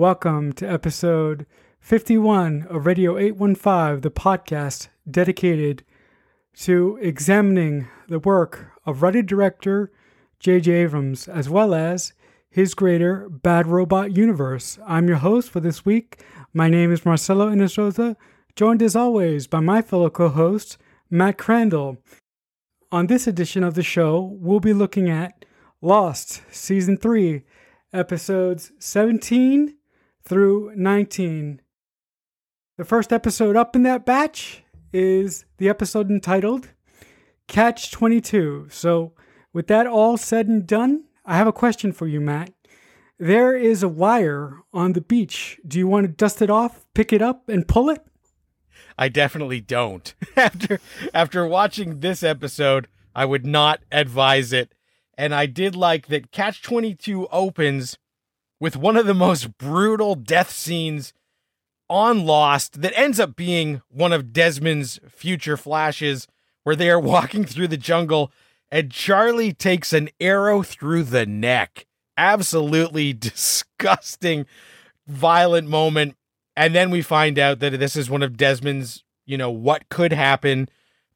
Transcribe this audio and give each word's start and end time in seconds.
Welcome 0.00 0.54
to 0.54 0.66
episode 0.66 1.44
51 1.80 2.68
of 2.70 2.86
Radio 2.86 3.18
815, 3.18 4.00
the 4.00 4.10
podcast 4.10 4.88
dedicated 5.06 5.84
to 6.60 6.98
examining 7.02 7.86
the 8.08 8.18
work 8.18 8.70
of 8.86 9.02
writer 9.02 9.20
director 9.20 9.92
J.J. 10.38 10.72
Abrams, 10.72 11.28
as 11.28 11.50
well 11.50 11.74
as 11.74 12.14
his 12.48 12.72
greater 12.72 13.28
Bad 13.28 13.66
Robot 13.66 14.16
universe. 14.16 14.78
I'm 14.86 15.06
your 15.06 15.18
host 15.18 15.50
for 15.50 15.60
this 15.60 15.84
week. 15.84 16.24
My 16.54 16.70
name 16.70 16.90
is 16.90 17.04
Marcelo 17.04 17.50
Inesrosa, 17.50 18.16
joined 18.56 18.80
as 18.80 18.96
always 18.96 19.46
by 19.46 19.60
my 19.60 19.82
fellow 19.82 20.08
co 20.08 20.30
host, 20.30 20.78
Matt 21.10 21.36
Crandall. 21.36 21.98
On 22.90 23.06
this 23.06 23.26
edition 23.26 23.62
of 23.62 23.74
the 23.74 23.82
show, 23.82 24.34
we'll 24.40 24.60
be 24.60 24.72
looking 24.72 25.10
at 25.10 25.44
Lost, 25.82 26.40
Season 26.50 26.96
3, 26.96 27.42
episodes 27.92 28.72
17 28.78 29.74
through 30.24 30.72
19. 30.76 31.60
The 32.78 32.84
first 32.84 33.12
episode 33.12 33.56
up 33.56 33.76
in 33.76 33.82
that 33.82 34.06
batch 34.06 34.62
is 34.92 35.44
the 35.58 35.68
episode 35.68 36.10
entitled 36.10 36.70
Catch 37.46 37.90
22. 37.90 38.68
So, 38.70 39.12
with 39.52 39.66
that 39.66 39.86
all 39.86 40.16
said 40.16 40.46
and 40.46 40.66
done, 40.66 41.04
I 41.26 41.36
have 41.36 41.46
a 41.46 41.52
question 41.52 41.92
for 41.92 42.06
you, 42.06 42.20
Matt. 42.20 42.52
There 43.18 43.54
is 43.54 43.82
a 43.82 43.88
wire 43.88 44.62
on 44.72 44.94
the 44.94 45.00
beach. 45.00 45.60
Do 45.66 45.78
you 45.78 45.86
want 45.86 46.06
to 46.06 46.12
dust 46.12 46.40
it 46.40 46.48
off, 46.48 46.86
pick 46.94 47.12
it 47.12 47.20
up, 47.20 47.48
and 47.48 47.68
pull 47.68 47.90
it? 47.90 48.02
I 48.96 49.08
definitely 49.08 49.60
don't. 49.60 50.14
after 50.36 50.80
after 51.12 51.46
watching 51.46 52.00
this 52.00 52.22
episode, 52.22 52.88
I 53.14 53.24
would 53.24 53.44
not 53.44 53.80
advise 53.92 54.52
it. 54.52 54.74
And 55.18 55.34
I 55.34 55.46
did 55.46 55.76
like 55.76 56.06
that 56.06 56.32
Catch 56.32 56.62
22 56.62 57.28
opens 57.28 57.98
with 58.60 58.76
one 58.76 58.96
of 58.96 59.06
the 59.06 59.14
most 59.14 59.58
brutal 59.58 60.14
death 60.14 60.50
scenes 60.50 61.12
on 61.88 62.24
Lost 62.24 62.82
that 62.82 62.96
ends 62.96 63.18
up 63.18 63.34
being 63.34 63.82
one 63.88 64.12
of 64.12 64.32
Desmond's 64.32 65.00
future 65.08 65.56
flashes 65.56 66.28
where 66.62 66.76
they 66.76 66.90
are 66.90 67.00
walking 67.00 67.44
through 67.44 67.68
the 67.68 67.76
jungle 67.76 68.30
and 68.70 68.92
Charlie 68.92 69.52
takes 69.52 69.92
an 69.92 70.10
arrow 70.20 70.62
through 70.62 71.04
the 71.04 71.26
neck. 71.26 71.86
Absolutely 72.16 73.12
disgusting, 73.14 74.46
violent 75.06 75.68
moment. 75.68 76.16
And 76.56 76.74
then 76.74 76.90
we 76.90 77.02
find 77.02 77.38
out 77.38 77.58
that 77.60 77.78
this 77.78 77.96
is 77.96 78.10
one 78.10 78.22
of 78.22 78.36
Desmond's, 78.36 79.02
you 79.26 79.36
know, 79.36 79.50
what 79.50 79.88
could 79.88 80.12
happen. 80.12 80.68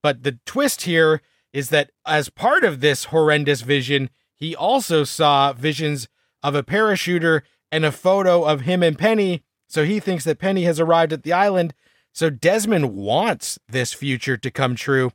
But 0.03 0.23
the 0.23 0.39
twist 0.47 0.83
here 0.83 1.23
is 1.53 1.69
that 1.69 1.91
as 2.07 2.29
part 2.29 2.65
of 2.65 2.81
this 2.81 3.07
horrendous 3.07 3.61
vision, 3.61 4.11
he 4.35 4.57
also 4.57 5.05
saw 5.05 5.53
visions 5.53 6.09
of 6.45 6.55
a 6.55 6.63
parachuter 6.63 7.43
and 7.73 7.85
a 7.85 7.91
photo 7.91 8.45
of 8.45 8.61
him 8.61 8.83
and 8.83 8.99
Penny. 8.99 9.43
So 9.67 9.85
he 9.85 9.99
thinks 9.99 10.23
that 10.25 10.39
Penny 10.39 10.63
has 10.65 10.79
arrived 10.79 11.13
at 11.13 11.25
the 11.25 11.33
island. 11.33 11.75
So 12.13 12.31
Desmond 12.31 12.95
wants 12.95 13.59
this 13.69 13.93
future 13.93 14.37
to 14.37 14.51
come 14.51 14.77
true. 14.77 15.11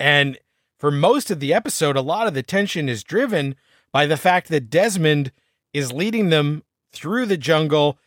And 0.00 0.38
for 0.78 0.90
most 0.90 1.30
of 1.30 1.38
the 1.38 1.52
episode, 1.52 1.96
a 1.96 2.00
lot 2.00 2.26
of 2.26 2.34
the 2.34 2.42
tension 2.42 2.88
is 2.88 3.04
driven 3.04 3.54
by 3.92 4.06
the 4.06 4.16
fact 4.16 4.48
that 4.48 4.70
Desmond 4.70 5.30
is 5.72 5.92
leading 5.92 6.30
them 6.30 6.64
through 6.92 7.26
the 7.26 7.36
jungle, 7.36 7.98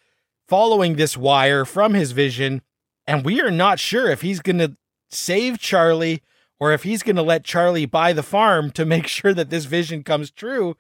following 0.47 0.95
this 0.95 1.15
wire 1.15 1.63
from 1.63 1.93
his 1.93 2.11
vision. 2.11 2.63
And 3.05 3.23
we 3.23 3.39
are 3.39 3.51
not 3.51 3.79
sure 3.79 4.09
if 4.09 4.21
he's 4.21 4.41
going 4.41 4.57
to 4.57 4.75
save 5.09 5.59
Charlie 5.59 6.23
or 6.59 6.73
if 6.73 6.83
he's 6.83 7.03
going 7.03 7.15
to 7.17 7.21
let 7.21 7.43
Charlie 7.43 7.85
buy 7.85 8.13
the 8.13 8.23
farm 8.23 8.71
to 8.71 8.85
make 8.85 9.07
sure 9.07 9.33
that 9.33 9.51
this 9.51 9.65
vision 9.65 10.03
comes 10.03 10.31
true. 10.31 10.75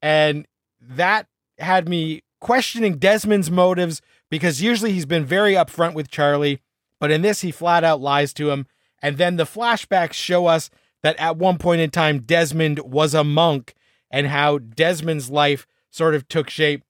And 0.00 0.46
that 0.88 1.26
had 1.58 1.88
me 1.88 2.22
questioning 2.40 2.98
Desmond's 2.98 3.50
motives 3.50 4.02
because 4.30 4.62
usually 4.62 4.92
he's 4.92 5.06
been 5.06 5.24
very 5.24 5.54
upfront 5.54 5.94
with 5.94 6.10
Charlie, 6.10 6.60
but 7.00 7.10
in 7.10 7.22
this, 7.22 7.40
he 7.40 7.50
flat 7.50 7.84
out 7.84 8.00
lies 8.00 8.32
to 8.34 8.50
him. 8.50 8.66
And 9.02 9.18
then 9.18 9.36
the 9.36 9.44
flashbacks 9.44 10.14
show 10.14 10.46
us 10.46 10.70
that 11.02 11.16
at 11.18 11.36
one 11.36 11.58
point 11.58 11.80
in 11.80 11.90
time, 11.90 12.20
Desmond 12.20 12.78
was 12.80 13.14
a 13.14 13.24
monk 13.24 13.74
and 14.10 14.26
how 14.26 14.58
Desmond's 14.58 15.30
life 15.30 15.66
sort 15.90 16.14
of 16.14 16.26
took 16.28 16.48
shape. 16.48 16.82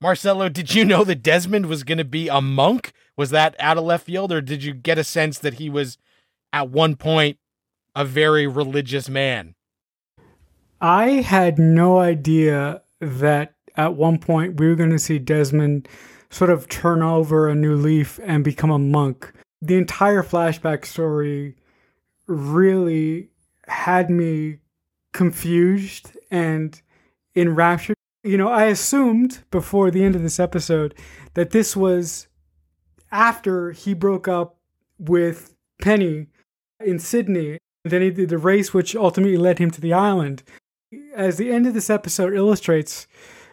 Marcelo, 0.00 0.48
did 0.48 0.74
you 0.74 0.84
know 0.84 1.04
that 1.04 1.22
Desmond 1.22 1.66
was 1.66 1.84
going 1.84 1.98
to 1.98 2.04
be 2.04 2.28
a 2.28 2.40
monk? 2.40 2.92
Was 3.16 3.30
that 3.30 3.54
out 3.58 3.78
of 3.78 3.84
left 3.84 4.06
field, 4.06 4.32
or 4.32 4.40
did 4.40 4.64
you 4.64 4.74
get 4.74 4.98
a 4.98 5.04
sense 5.04 5.38
that 5.38 5.54
he 5.54 5.70
was 5.70 5.96
at 6.52 6.70
one 6.70 6.96
point 6.96 7.38
a 7.94 8.04
very 8.04 8.46
religious 8.46 9.08
man? 9.08 9.54
I 10.80 11.06
had 11.22 11.58
no 11.58 11.98
idea 11.98 12.82
that 13.02 13.54
at 13.76 13.94
one 13.94 14.18
point 14.18 14.60
we 14.60 14.68
were 14.68 14.76
going 14.76 14.90
to 14.90 14.98
see 14.98 15.18
Desmond 15.18 15.88
sort 16.30 16.50
of 16.50 16.68
turn 16.68 17.02
over 17.02 17.48
a 17.48 17.54
new 17.54 17.74
leaf 17.74 18.18
and 18.22 18.44
become 18.44 18.70
a 18.70 18.78
monk. 18.78 19.32
The 19.60 19.76
entire 19.76 20.22
flashback 20.22 20.86
story 20.86 21.56
really 22.26 23.28
had 23.66 24.08
me 24.08 24.58
confused 25.12 26.16
and 26.30 26.80
enraptured. 27.34 27.96
You 28.22 28.38
know, 28.38 28.48
I 28.48 28.64
assumed 28.64 29.42
before 29.50 29.90
the 29.90 30.04
end 30.04 30.14
of 30.14 30.22
this 30.22 30.40
episode 30.40 30.94
that 31.34 31.50
this 31.50 31.76
was 31.76 32.28
after 33.10 33.72
he 33.72 33.94
broke 33.94 34.28
up 34.28 34.56
with 34.98 35.54
Penny 35.82 36.28
in 36.80 36.98
Sydney. 36.98 37.58
Then 37.84 38.00
he 38.00 38.10
did 38.10 38.28
the 38.28 38.38
race, 38.38 38.72
which 38.72 38.94
ultimately 38.94 39.36
led 39.36 39.58
him 39.58 39.72
to 39.72 39.80
the 39.80 39.92
island 39.92 40.44
as 41.14 41.36
the 41.36 41.50
end 41.50 41.66
of 41.66 41.74
this 41.74 41.90
episode 41.90 42.34
illustrates, 42.34 43.06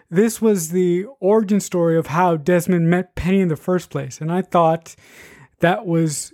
this 0.09 0.41
was 0.41 0.69
the 0.69 1.05
origin 1.19 1.59
story 1.59 1.97
of 1.97 2.07
how 2.07 2.35
Desmond 2.35 2.89
met 2.89 3.15
Penny 3.15 3.41
in 3.41 3.47
the 3.47 3.55
first 3.55 3.89
place. 3.89 4.21
And 4.21 4.31
I 4.31 4.41
thought 4.41 4.95
that 5.59 5.85
was 5.85 6.33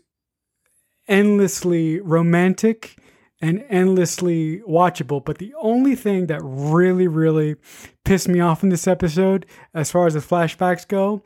endlessly 1.08 2.00
romantic 2.00 2.98
and 3.42 3.66
endlessly 3.70 4.62
watchable. 4.62 5.24
But 5.24 5.38
the 5.38 5.54
only 5.62 5.96
thing 5.96 6.28
that 6.28 6.42
really, 6.44 7.08
really 7.08 7.56
pissed 8.04 8.28
me 8.28 8.40
off 8.40 8.64
in 8.64 8.70
this 8.70 8.88
episode, 8.88 9.46
as 9.74 9.92
far 9.92 10.08
as 10.08 10.14
the 10.14 10.20
flashbacks 10.20 10.88
go, 10.88 11.22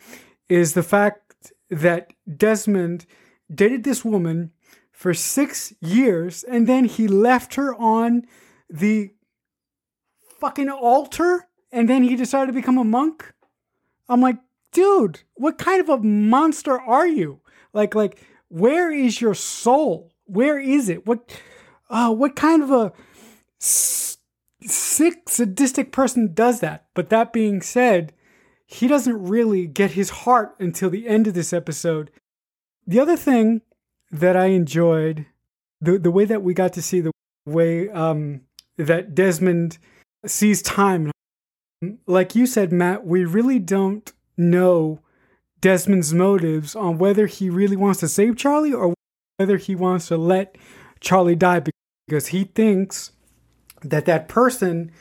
is 0.47 0.73
the 0.73 0.84
fact 0.84 1.51
that 1.69 2.13
Desmond 2.35 3.06
dated 3.53 3.84
this 3.84 4.03
woman 4.03 4.51
for 4.91 5.13
six 5.13 5.73
years 5.79 6.44
and 6.44 6.68
then 6.68 6.85
he 6.85 7.07
left 7.07 7.56
her 7.56 7.73
on 7.75 8.23
the 8.69 9.13
fucking 10.39 10.69
altar 10.69 11.47
and 11.72 11.88
then 11.88 12.03
he 12.03 12.16
decided 12.16 12.47
to 12.47 12.53
become 12.53 12.77
a 12.77 12.83
monk? 12.83 13.33
I'm 14.07 14.22
like, 14.22 14.38
dude, 14.72 15.22
what 15.35 15.57
kind 15.57 15.81
of 15.81 15.89
a 15.89 15.97
monster 15.97 16.79
are 16.79 17.07
you? 17.07 17.41
Like, 17.73 17.95
like, 17.95 18.23
where 18.47 18.91
is 18.91 19.22
your 19.22 19.35
soul? 19.35 20.11
Where 20.25 20.59
is 20.59 20.89
it? 20.89 21.05
What, 21.05 21.39
uh, 21.89 22.13
what 22.13 22.35
kind 22.35 22.63
of 22.63 22.72
a 22.72 22.94
sick, 23.59 25.29
sadistic 25.29 25.91
person 25.91 26.33
does 26.33 26.59
that? 26.61 26.88
But 26.94 27.09
that 27.09 27.33
being 27.33 27.61
said, 27.61 28.13
he 28.66 28.88
doesn't 28.88 29.21
really 29.21 29.66
get 29.66 29.91
his 29.91 30.09
heart 30.09 30.56
until 30.59 30.89
the 30.89 31.07
end 31.07 31.27
of 31.27 31.33
this 31.33 31.53
episode. 31.53 32.11
The 32.85 33.00
other 33.00 33.17
thing 33.17 33.61
that 34.11 34.35
I 34.35 34.47
enjoyed, 34.47 35.25
the 35.81 35.97
the 35.97 36.11
way 36.11 36.25
that 36.25 36.44
we 36.44 36.53
got 36.53 36.73
to 36.73 36.81
see 36.81 37.01
the 37.01 37.11
way 37.45 37.89
um, 37.89 38.41
that 38.77 39.16
Desmond 39.16 39.77
sees 40.25 40.62
time. 40.62 41.12
Like 42.06 42.35
you 42.35 42.46
said, 42.46 42.72
Matt, 42.72 43.06
we 43.06 43.25
really 43.25 43.59
don't 43.59 44.12
know 44.38 45.00
Desmond's 45.62 46.13
motives 46.13 46.75
on 46.75 46.97
whether 46.97 47.25
he 47.25 47.50
really 47.50 47.75
wants 47.75 48.00
to 48.02 48.07
save 48.07 48.38
Charlie 48.38 48.74
or 48.74 48.94
whether 49.38 49.57
he 49.57 49.75
wants 49.75 50.07
to 50.07 50.18
let 50.18 50.57
Charlie 51.00 51.36
die 51.36 51.62
because 52.07 52.27
he 52.27 52.44
thinks 52.44 53.12
that 53.81 54.06
that 54.06 54.27
person 54.27 54.92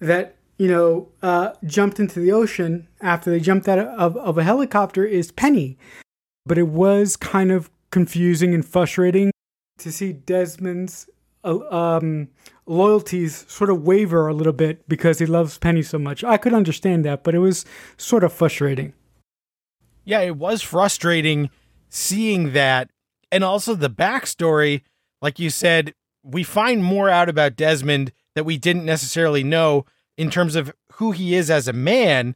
that 0.00 0.36
you 0.58 0.68
know 0.68 1.08
uh, 1.22 1.52
jumped 1.64 2.00
into 2.00 2.18
the 2.18 2.32
ocean 2.32 2.88
after 3.00 3.30
they 3.30 3.40
jumped 3.40 3.68
out 3.68 3.78
of, 3.78 4.16
of 4.16 4.38
a 4.38 4.42
helicopter 4.44 5.04
is 5.04 5.30
Penny. 5.30 5.78
But 6.44 6.58
it 6.58 6.68
was 6.68 7.16
kind 7.16 7.50
of 7.50 7.70
confusing 7.90 8.54
and 8.54 8.64
frustrating 8.64 9.30
to 9.78 9.92
see 9.92 10.12
Desmond's 10.12 11.08
uh, 11.44 11.58
um, 11.70 12.28
loyalties 12.66 13.44
sort 13.48 13.70
of 13.70 13.82
waver 13.82 14.26
a 14.26 14.34
little 14.34 14.52
bit 14.52 14.88
because 14.88 15.18
he 15.18 15.26
loves 15.26 15.58
Penny 15.58 15.82
so 15.82 15.98
much. 15.98 16.24
I 16.24 16.36
could 16.36 16.52
understand 16.52 17.04
that, 17.04 17.22
but 17.22 17.34
it 17.34 17.38
was 17.38 17.64
sort 17.96 18.24
of 18.24 18.32
frustrating. 18.32 18.92
Yeah, 20.04 20.20
it 20.20 20.36
was 20.36 20.62
frustrating 20.62 21.50
seeing 21.88 22.52
that. 22.52 22.90
And 23.30 23.42
also 23.44 23.74
the 23.74 23.90
backstory, 23.90 24.82
like 25.20 25.38
you 25.38 25.50
said, 25.50 25.94
we 26.22 26.42
find 26.42 26.82
more 26.82 27.08
out 27.08 27.28
about 27.28 27.56
Desmond 27.56 28.12
that 28.34 28.44
we 28.44 28.58
didn't 28.58 28.84
necessarily 28.84 29.44
know 29.44 29.84
in 30.16 30.30
terms 30.30 30.56
of 30.56 30.72
who 30.94 31.12
he 31.12 31.34
is 31.34 31.50
as 31.50 31.68
a 31.68 31.72
man, 31.72 32.34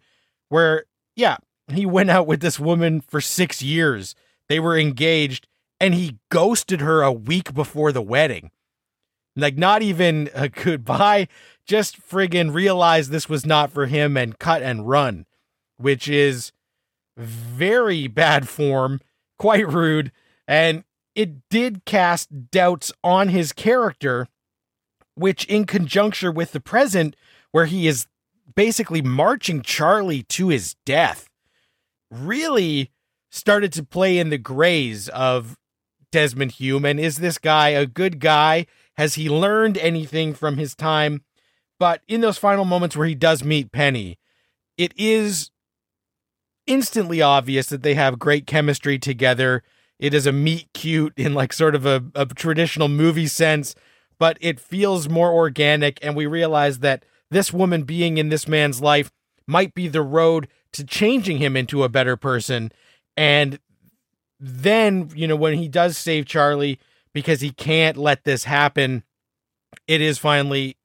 where, 0.49 0.85
yeah, 1.17 1.37
he 1.69 1.87
went 1.87 2.11
out 2.11 2.27
with 2.27 2.41
this 2.41 2.61
woman 2.61 3.01
for 3.01 3.21
six 3.21 3.63
years. 3.63 4.15
They 4.49 4.61
were 4.61 4.79
engaged 4.79 5.47
and 5.79 5.95
he 5.95 6.19
ghosted 6.31 6.81
her 6.81 7.03
a 7.03 7.13
week 7.13 7.55
before 7.55 7.93
the 7.93 8.03
wedding. 8.03 8.51
Like, 9.37 9.57
not 9.57 9.83
even 9.83 10.29
uh, 10.29 10.45
a 10.45 10.49
goodbye, 10.49 11.29
just 11.67 12.01
friggin' 12.01 12.53
realize 12.53 13.09
this 13.09 13.29
was 13.29 13.47
not 13.47 13.71
for 13.71 13.87
him 13.87 14.17
and 14.17 14.39
cut 14.39 14.63
and 14.63 14.89
run, 14.89 15.27
which 15.77 16.09
is 16.09 16.53
very 17.17 18.07
bad 18.09 18.49
form, 18.49 19.01
quite 19.39 19.69
rude, 19.69 20.11
and 20.49 20.85
it 21.15 21.49
did 21.49 21.85
cast 21.85 22.51
doubts 22.51 22.93
on 23.05 23.29
his 23.29 23.53
character, 23.53 24.29
which, 25.15 25.45
in 25.47 25.65
conjunction 25.65 26.35
with 26.35 26.53
the 26.53 26.61
present, 26.61 27.15
where 27.53 27.67
he 27.67 27.87
is 27.87 28.07
basically 28.55 29.03
marching 29.03 29.63
Charlie 29.63 30.23
to 30.25 30.49
his 30.49 30.75
death, 30.87 31.29
really 32.11 32.91
started 33.31 33.73
to 33.73 33.85
play 33.85 34.19
in 34.19 34.31
the 34.31 34.39
grays 34.39 35.09
of 35.11 35.57
Desmond 36.11 36.53
Hume. 36.53 36.85
And 36.85 36.99
is 36.99 37.19
this 37.19 37.39
guy 37.39 37.69
a 37.71 37.87
good 37.87 38.19
guy? 38.19 38.67
Has 39.01 39.15
he 39.15 39.31
learned 39.31 39.79
anything 39.79 40.35
from 40.35 40.59
his 40.59 40.75
time? 40.75 41.23
But 41.79 42.03
in 42.07 42.21
those 42.21 42.37
final 42.37 42.67
moments 42.67 42.95
where 42.95 43.07
he 43.07 43.15
does 43.15 43.43
meet 43.43 43.73
Penny, 43.73 44.19
it 44.77 44.93
is 44.95 45.51
instantly 46.67 47.23
obvious 47.23 47.69
that 47.69 47.83
they 47.83 47.95
have 47.95 48.19
great 48.19 48.47
chemistry 48.47 48.99
together. 48.99 49.63
It 49.99 50.13
is 50.13 50.27
a 50.27 50.33
meet 50.33 50.69
cute 50.75 51.15
in 51.17 51.33
like 51.33 51.55
sort 51.55 51.75
of 51.75 51.87
a, 51.87 52.05
a 52.15 52.27
traditional 52.27 52.89
movie 52.89 53.27
sense, 53.27 53.75
but 54.19 54.37
it 54.43 54.61
feels 54.61 55.09
more 55.09 55.33
organic. 55.33 55.99
And 56.03 56.15
we 56.15 56.27
realize 56.27 56.81
that 56.81 57.07
this 57.31 57.55
woman 57.55 57.85
being 57.85 58.19
in 58.19 58.29
this 58.29 58.47
man's 58.47 58.83
life 58.83 59.11
might 59.47 59.73
be 59.73 59.89
the 59.89 60.03
road 60.03 60.47
to 60.75 60.85
changing 60.85 61.39
him 61.39 61.57
into 61.57 61.85
a 61.85 61.89
better 61.89 62.19
person. 62.19 62.71
And 63.17 63.61
then, 64.39 65.11
you 65.15 65.27
know, 65.27 65.37
when 65.37 65.55
he 65.55 65.69
does 65.69 65.97
save 65.97 66.27
Charlie 66.27 66.79
because 67.13 67.41
he 67.41 67.51
can't 67.51 67.97
let 67.97 68.25
this 68.25 68.45
happen, 68.45 69.05
it 69.87 70.01
is 70.01 70.19
finally 70.19 70.77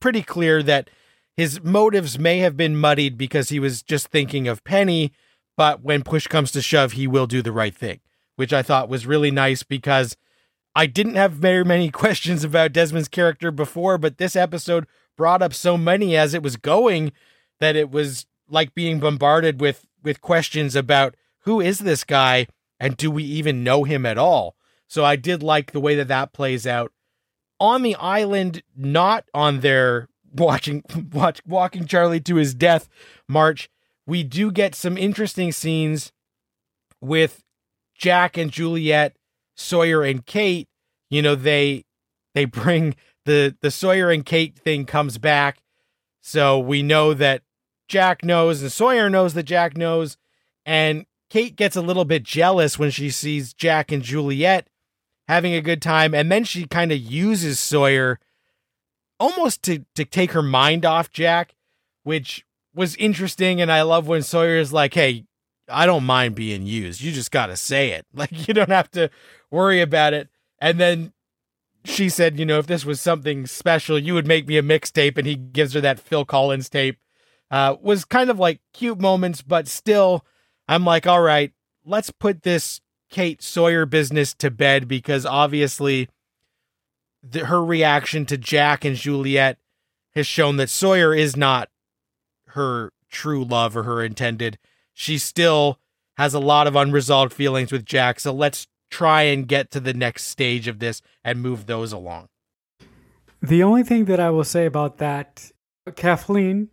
pretty 0.00 0.22
clear 0.22 0.62
that 0.62 0.90
his 1.36 1.62
motives 1.62 2.18
may 2.18 2.38
have 2.38 2.56
been 2.56 2.76
muddied 2.76 3.16
because 3.16 3.48
he 3.48 3.60
was 3.60 3.82
just 3.82 4.08
thinking 4.08 4.48
of 4.48 4.64
Penny, 4.64 5.12
but 5.56 5.82
when 5.82 6.02
push 6.02 6.26
comes 6.26 6.50
to 6.52 6.62
shove, 6.62 6.92
he 6.92 7.06
will 7.06 7.26
do 7.26 7.42
the 7.42 7.52
right 7.52 7.74
thing, 7.74 8.00
which 8.36 8.52
I 8.52 8.62
thought 8.62 8.88
was 8.88 9.06
really 9.06 9.30
nice 9.30 9.62
because 9.62 10.16
I 10.74 10.86
didn't 10.86 11.14
have 11.14 11.32
very 11.32 11.64
many 11.64 11.90
questions 11.92 12.44
about 12.44 12.72
Desmond's 12.72 13.08
character 13.08 13.50
before, 13.50 13.98
but 13.98 14.18
this 14.18 14.36
episode 14.36 14.86
brought 15.16 15.42
up 15.42 15.54
so 15.54 15.76
many 15.76 16.16
as 16.16 16.34
it 16.34 16.42
was 16.42 16.56
going 16.56 17.12
that 17.60 17.76
it 17.76 17.90
was 17.90 18.26
like 18.48 18.74
being 18.74 19.00
bombarded 19.00 19.60
with 19.60 19.84
with 20.02 20.20
questions 20.20 20.76
about 20.76 21.16
who 21.40 21.60
is 21.60 21.80
this 21.80 22.04
guy 22.04 22.46
and 22.78 22.96
do 22.96 23.10
we 23.10 23.24
even 23.24 23.64
know 23.64 23.84
him 23.84 24.06
at 24.06 24.16
all. 24.16 24.54
So 24.88 25.04
I 25.04 25.16
did 25.16 25.42
like 25.42 25.72
the 25.72 25.80
way 25.80 25.94
that 25.94 26.08
that 26.08 26.32
plays 26.32 26.66
out 26.66 26.92
on 27.60 27.82
the 27.82 27.94
island, 27.96 28.62
not 28.76 29.24
on 29.34 29.60
their 29.60 30.08
watching 30.32 30.82
watch 31.12 31.40
walking 31.46 31.86
Charlie 31.86 32.20
to 32.20 32.36
his 32.36 32.54
death 32.54 32.88
march. 33.28 33.68
We 34.06 34.22
do 34.22 34.50
get 34.50 34.74
some 34.74 34.96
interesting 34.96 35.52
scenes 35.52 36.12
with 37.00 37.44
Jack 37.94 38.36
and 38.36 38.50
Juliet, 38.50 39.16
Sawyer 39.54 40.02
and 40.02 40.24
Kate. 40.24 40.68
You 41.10 41.22
know, 41.22 41.34
they 41.34 41.84
they 42.34 42.46
bring 42.46 42.96
the 43.26 43.56
the 43.60 43.70
Sawyer 43.70 44.10
and 44.10 44.24
Kate 44.24 44.58
thing 44.58 44.86
comes 44.86 45.18
back. 45.18 45.58
So 46.22 46.58
we 46.58 46.82
know 46.82 47.14
that 47.14 47.42
Jack 47.88 48.24
knows 48.24 48.62
and 48.62 48.72
Sawyer 48.72 49.10
knows 49.10 49.34
that 49.34 49.44
Jack 49.44 49.76
knows. 49.76 50.16
And 50.64 51.06
Kate 51.30 51.56
gets 51.56 51.76
a 51.76 51.82
little 51.82 52.04
bit 52.04 52.22
jealous 52.22 52.78
when 52.78 52.90
she 52.90 53.10
sees 53.10 53.52
Jack 53.52 53.92
and 53.92 54.02
Juliet 54.02 54.68
having 55.28 55.52
a 55.52 55.60
good 55.60 55.82
time. 55.82 56.14
And 56.14 56.32
then 56.32 56.42
she 56.42 56.66
kind 56.66 56.90
of 56.90 56.98
uses 56.98 57.60
Sawyer 57.60 58.18
almost 59.20 59.62
to, 59.64 59.84
to 59.94 60.04
take 60.04 60.32
her 60.32 60.42
mind 60.42 60.84
off 60.84 61.12
Jack, 61.12 61.54
which 62.02 62.44
was 62.74 62.96
interesting. 62.96 63.60
And 63.60 63.70
I 63.70 63.82
love 63.82 64.08
when 64.08 64.22
Sawyer 64.22 64.56
is 64.56 64.72
like, 64.72 64.94
hey, 64.94 65.26
I 65.68 65.84
don't 65.84 66.04
mind 66.04 66.34
being 66.34 66.66
used. 66.66 67.02
You 67.02 67.12
just 67.12 67.30
got 67.30 67.46
to 67.46 67.56
say 67.56 67.90
it. 67.90 68.06
Like, 68.14 68.48
you 68.48 68.54
don't 68.54 68.70
have 68.70 68.90
to 68.92 69.10
worry 69.50 69.80
about 69.80 70.14
it. 70.14 70.28
And 70.60 70.80
then 70.80 71.12
she 71.84 72.08
said, 72.08 72.38
you 72.38 72.46
know, 72.46 72.58
if 72.58 72.66
this 72.66 72.84
was 72.84 73.00
something 73.00 73.46
special, 73.46 73.98
you 73.98 74.14
would 74.14 74.26
make 74.26 74.48
me 74.48 74.56
a 74.56 74.62
mixtape. 74.62 75.18
And 75.18 75.26
he 75.26 75.36
gives 75.36 75.74
her 75.74 75.80
that 75.82 76.00
Phil 76.00 76.24
Collins 76.24 76.68
tape. 76.68 76.98
Uh, 77.50 77.76
was 77.80 78.04
kind 78.04 78.28
of 78.28 78.38
like 78.38 78.60
cute 78.74 79.00
moments, 79.00 79.40
but 79.40 79.66
still, 79.66 80.22
I'm 80.68 80.84
like, 80.84 81.06
all 81.06 81.22
right, 81.22 81.50
let's 81.82 82.10
put 82.10 82.42
this 82.42 82.82
Kate 83.10 83.42
Sawyer 83.42 83.86
business 83.86 84.34
to 84.34 84.50
bed 84.50 84.88
because 84.88 85.24
obviously 85.24 86.08
the, 87.22 87.46
her 87.46 87.64
reaction 87.64 88.26
to 88.26 88.36
Jack 88.36 88.84
and 88.84 88.96
Juliet 88.96 89.58
has 90.14 90.26
shown 90.26 90.56
that 90.56 90.70
Sawyer 90.70 91.14
is 91.14 91.36
not 91.36 91.68
her 92.48 92.92
true 93.10 93.44
love 93.44 93.76
or 93.76 93.84
her 93.84 94.02
intended. 94.02 94.58
She 94.92 95.18
still 95.18 95.78
has 96.16 96.34
a 96.34 96.40
lot 96.40 96.66
of 96.66 96.76
unresolved 96.76 97.32
feelings 97.32 97.72
with 97.72 97.84
Jack. 97.84 98.20
So 98.20 98.32
let's 98.32 98.66
try 98.90 99.22
and 99.22 99.46
get 99.46 99.70
to 99.70 99.80
the 99.80 99.94
next 99.94 100.24
stage 100.24 100.66
of 100.66 100.78
this 100.78 101.02
and 101.24 101.40
move 101.40 101.66
those 101.66 101.92
along. 101.92 102.28
The 103.40 103.62
only 103.62 103.84
thing 103.84 104.06
that 104.06 104.18
I 104.18 104.30
will 104.30 104.44
say 104.44 104.66
about 104.66 104.98
that, 104.98 105.52
Kathleen 105.94 106.68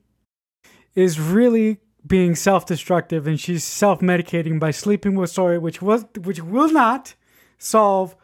is 0.95 1.19
really 1.19 1.79
being 2.05 2.35
self-destructive 2.35 3.25
and 3.27 3.39
she's 3.39 3.63
self-medicating 3.63 4.59
by 4.59 4.71
sleeping 4.71 5.15
with 5.15 5.29
Sawyer, 5.29 5.59
which 5.59 5.81
was 5.81 6.05
which 6.21 6.41
will 6.41 6.71
not 6.71 7.15
solve 7.57 8.15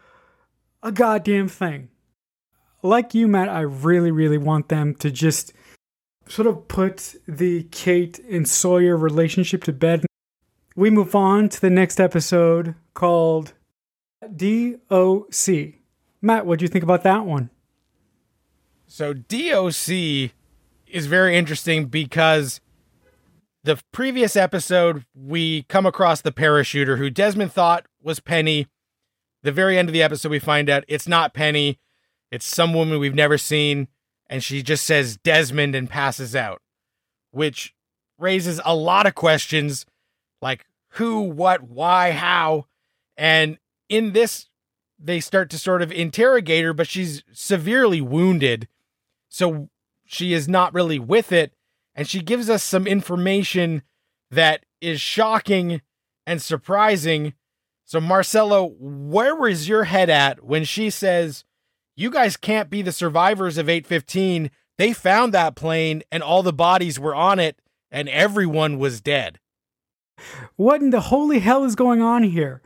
a 0.83 0.92
goddamn 0.92 1.48
thing. 1.48 1.89
Like 2.83 3.13
you, 3.13 3.28
Matt, 3.28 3.50
I 3.50 3.62
really, 3.62 4.12
really 4.12 4.38
want 4.38 4.69
them 4.69 4.95
to 4.95 5.12
just 5.12 5.54
sort 6.28 6.48
of 6.48 6.68
put 6.68 7.16
the 7.28 7.63
Kate 7.72 8.19
and 8.19 8.48
Sawyer 8.48 8.98
relationship 8.98 9.63
to 9.66 9.74
bed. 9.74 10.06
We 10.75 10.89
move 10.89 11.13
on 11.13 11.50
to 11.50 11.62
the 11.62 11.69
next 11.69 12.00
episode 12.00 12.75
called 12.94 13.54
DOC. 14.22 15.75
Matt, 16.22 16.45
what 16.45 16.60
do 16.60 16.63
you 16.66 16.69
think 16.69 16.83
about 16.83 17.04
that 17.04 17.25
one? 17.25 17.50
So 18.88 19.13
DOC 19.13 20.31
is 20.88 21.06
very 21.07 21.36
interesting 21.38 21.86
because 21.86 22.62
the 23.63 23.81
previous 23.91 24.35
episode 24.35 25.05
we 25.13 25.63
come 25.63 25.85
across 25.85 26.21
the 26.21 26.31
parachuter 26.31 26.97
who 26.97 27.09
Desmond 27.09 27.51
thought 27.51 27.85
was 28.01 28.19
Penny. 28.19 28.67
The 29.43 29.51
very 29.51 29.77
end 29.77 29.89
of 29.89 29.93
the 29.93 30.03
episode 30.03 30.29
we 30.29 30.39
find 30.39 30.69
out 30.69 30.83
it's 30.87 31.07
not 31.07 31.33
Penny. 31.33 31.79
It's 32.31 32.45
some 32.45 32.73
woman 32.73 32.99
we've 32.99 33.15
never 33.15 33.37
seen 33.37 33.87
and 34.31 34.41
she 34.41 34.63
just 34.63 34.85
says 34.85 35.18
Desmond 35.18 35.75
and 35.75 35.89
passes 35.89 36.35
out, 36.35 36.61
which 37.31 37.75
raises 38.18 38.61
a 38.63 38.73
lot 38.73 39.06
of 39.06 39.13
questions 39.13 39.85
like 40.41 40.65
who, 40.91 41.19
what, 41.19 41.63
why, 41.63 42.11
how. 42.11 42.65
And 43.18 43.57
in 43.89 44.13
this, 44.13 44.47
they 44.97 45.19
start 45.19 45.49
to 45.49 45.57
sort 45.57 45.81
of 45.81 45.91
interrogate 45.91 46.63
her, 46.63 46.73
but 46.73 46.87
she's 46.87 47.23
severely 47.33 47.99
wounded. 47.99 48.69
So 49.27 49.69
she 50.06 50.31
is 50.31 50.47
not 50.47 50.73
really 50.73 50.97
with 50.97 51.33
it. 51.33 51.53
And 51.95 52.07
she 52.07 52.21
gives 52.21 52.50
us 52.50 52.64
some 52.64 52.88
information 52.88 53.83
that 54.30 54.66
is 54.80 55.02
shocking 55.02 55.81
and 56.26 56.42
surprising. 56.42 57.33
So, 57.86 58.00
Marcelo, 58.00 58.74
where 58.80 59.36
was 59.36 59.68
your 59.68 59.83
head 59.86 60.10
at 60.10 60.44
when 60.44 60.64
she 60.64 60.90
says, 60.90 61.44
You 61.95 62.10
guys 62.10 62.38
can't 62.38 62.69
be 62.69 62.81
the 62.81 62.92
survivors 62.92 63.57
of 63.57 63.68
815? 63.69 64.50
They 64.78 64.94
found 64.94 65.33
that 65.33 65.56
plane 65.56 66.02
and 66.12 66.24
all 66.24 66.44
the 66.44 66.54
bodies 66.54 67.00
were 67.00 67.14
on 67.14 67.40
it, 67.40 67.60
and 67.92 68.07
everyone 68.10 68.80
was 68.80 69.02
dead. 69.02 69.40
What 70.56 70.81
in 70.81 70.92
the 70.92 71.02
holy 71.02 71.40
hell 71.40 71.64
is 71.66 71.76
going 71.76 72.02
on 72.02 72.24
here? 72.24 72.62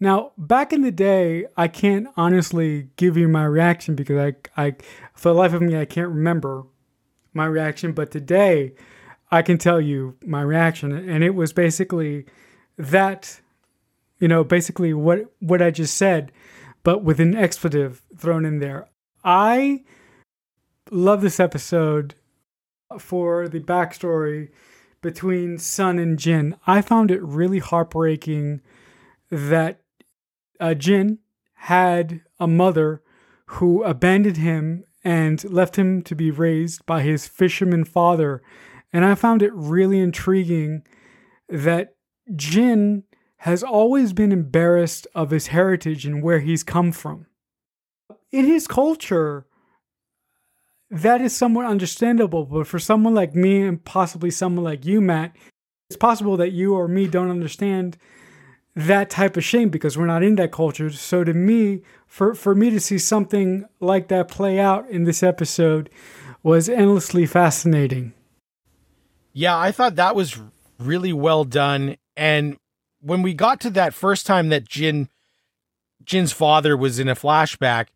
Now, 0.00 0.32
back 0.38 0.72
in 0.72 0.82
the 0.82 0.92
day, 0.92 1.46
I 1.56 1.66
can't 1.66 2.06
honestly 2.16 2.88
give 2.96 3.16
you 3.16 3.26
my 3.26 3.44
reaction 3.44 3.96
because 3.96 4.34
I, 4.56 4.62
I, 4.62 4.76
for 5.14 5.30
the 5.30 5.34
life 5.34 5.52
of 5.52 5.62
me, 5.62 5.76
I 5.76 5.86
can't 5.86 6.08
remember 6.08 6.64
my 7.34 7.46
reaction. 7.46 7.92
But 7.92 8.10
today, 8.10 8.74
I 9.30 9.42
can 9.42 9.58
tell 9.58 9.80
you 9.80 10.16
my 10.24 10.42
reaction, 10.42 10.92
and 10.92 11.22
it 11.22 11.34
was 11.34 11.52
basically 11.52 12.26
that, 12.76 13.40
you 14.18 14.28
know, 14.28 14.44
basically 14.44 14.94
what 14.94 15.32
what 15.40 15.62
I 15.62 15.70
just 15.70 15.96
said, 15.96 16.32
but 16.82 17.02
with 17.02 17.20
an 17.20 17.36
expletive 17.36 18.02
thrown 18.16 18.44
in 18.44 18.58
there. 18.58 18.88
I 19.24 19.84
love 20.90 21.20
this 21.20 21.40
episode 21.40 22.14
for 22.98 23.48
the 23.48 23.60
backstory 23.60 24.50
between 25.02 25.58
Sun 25.58 25.98
and 25.98 26.18
Jin. 26.18 26.56
I 26.66 26.80
found 26.80 27.10
it 27.10 27.22
really 27.22 27.58
heartbreaking 27.58 28.60
that 29.30 29.80
uh, 30.58 30.74
Jin 30.74 31.18
had 31.54 32.22
a 32.40 32.46
mother 32.46 33.02
who 33.46 33.82
abandoned 33.82 34.38
him 34.38 34.84
and 35.08 35.42
left 35.50 35.76
him 35.76 36.02
to 36.02 36.14
be 36.14 36.30
raised 36.30 36.84
by 36.84 37.00
his 37.00 37.26
fisherman 37.26 37.82
father. 37.82 38.42
And 38.92 39.06
I 39.06 39.14
found 39.14 39.42
it 39.42 39.54
really 39.54 40.00
intriguing 40.00 40.82
that 41.48 41.94
Jin 42.36 43.04
has 43.38 43.62
always 43.62 44.12
been 44.12 44.32
embarrassed 44.32 45.06
of 45.14 45.30
his 45.30 45.46
heritage 45.46 46.04
and 46.04 46.22
where 46.22 46.40
he's 46.40 46.62
come 46.62 46.92
from. 46.92 47.24
In 48.32 48.44
his 48.44 48.66
culture, 48.66 49.46
that 50.90 51.22
is 51.22 51.34
somewhat 51.34 51.64
understandable, 51.64 52.44
but 52.44 52.66
for 52.66 52.78
someone 52.78 53.14
like 53.14 53.34
me 53.34 53.62
and 53.62 53.82
possibly 53.82 54.30
someone 54.30 54.64
like 54.64 54.84
you, 54.84 55.00
Matt, 55.00 55.34
It's 55.88 55.96
possible 55.96 56.36
that 56.36 56.52
you 56.52 56.74
or 56.74 56.86
me 56.86 57.08
don't 57.08 57.30
understand 57.30 57.96
that 58.78 59.10
type 59.10 59.36
of 59.36 59.42
shame 59.42 59.70
because 59.70 59.98
we're 59.98 60.06
not 60.06 60.22
in 60.22 60.36
that 60.36 60.52
culture. 60.52 60.90
So 60.90 61.24
to 61.24 61.34
me, 61.34 61.82
for, 62.06 62.34
for 62.34 62.54
me 62.54 62.70
to 62.70 62.78
see 62.78 62.96
something 62.96 63.64
like 63.80 64.06
that 64.08 64.28
play 64.28 64.60
out 64.60 64.88
in 64.88 65.02
this 65.02 65.22
episode 65.22 65.90
was 66.44 66.68
endlessly 66.68 67.26
fascinating. 67.26 68.12
Yeah, 69.32 69.58
I 69.58 69.72
thought 69.72 69.96
that 69.96 70.14
was 70.14 70.40
really 70.78 71.12
well 71.12 71.42
done. 71.44 71.96
And 72.16 72.56
when 73.00 73.22
we 73.22 73.34
got 73.34 73.60
to 73.62 73.70
that 73.70 73.94
first 73.94 74.26
time 74.26 74.48
that 74.50 74.68
Jin 74.68 75.08
Jin's 76.04 76.32
father 76.32 76.76
was 76.76 77.00
in 77.00 77.08
a 77.08 77.16
flashback, 77.16 77.88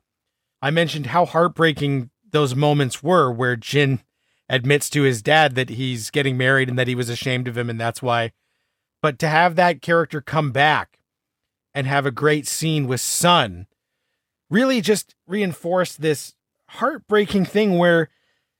I 0.61 0.71
mentioned 0.71 1.07
how 1.07 1.25
heartbreaking 1.25 2.11
those 2.29 2.57
moments 2.57 3.03
were 3.03 3.31
where 3.31 3.57
Jin 3.57 4.01
admits 4.49 4.91
to 4.91 5.03
his 5.03 5.23
dad 5.23 5.55
that 5.55 5.71
he's 5.71 6.11
getting 6.11 6.37
married 6.37 6.69
and 6.69 6.79
that 6.79 6.89
he 6.89 6.95
was 6.95 7.09
ashamed 7.09 7.47
of 7.47 7.57
him 7.57 7.71
and 7.71 7.81
that's 7.81 8.03
why. 8.03 8.33
But 9.03 9.19
to 9.19 9.29
have 9.29 9.57
that 9.57 9.83
character 9.83 10.21
come 10.21 10.53
back 10.53 11.01
and 11.75 11.87
have 11.87 12.07
a 12.07 12.13
great 12.13 12.47
scene 12.47 12.87
with 12.87 13.01
Sun 13.01 13.67
really 14.49 14.81
just 14.81 15.15
reinforced 15.27 16.01
this 16.01 16.35
heartbreaking 16.69 17.45
thing 17.45 17.79
where, 17.79 18.09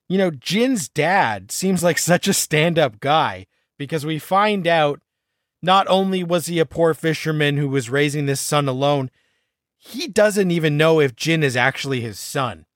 you 0.09 0.19
know, 0.19 0.31
Jin's 0.31 0.89
dad 0.89 1.53
seems 1.53 1.83
like 1.83 1.99
such 1.99 2.27
a 2.27 2.35
stand 2.35 2.79
up 2.79 2.99
guy 3.01 3.47
because 3.79 4.05
we 4.05 4.19
find 4.19 4.67
out 4.67 5.01
not 5.63 5.87
only 5.89 6.25
was 6.25 6.47
he 6.47 6.59
a 6.59 6.67
poor 6.67 6.93
fisherman 6.93 7.57
who 7.57 7.69
was 7.69 7.89
raising 7.89 8.27
this 8.27 8.41
son 8.41 8.67
alone, 8.67 9.11
he 9.79 10.09
doesn't 10.09 10.51
even 10.51 10.77
know 10.77 11.01
if 11.01 11.15
Jin 11.15 11.43
is 11.43 11.57
actually 11.57 12.01
his 12.01 12.19
son 12.19 12.67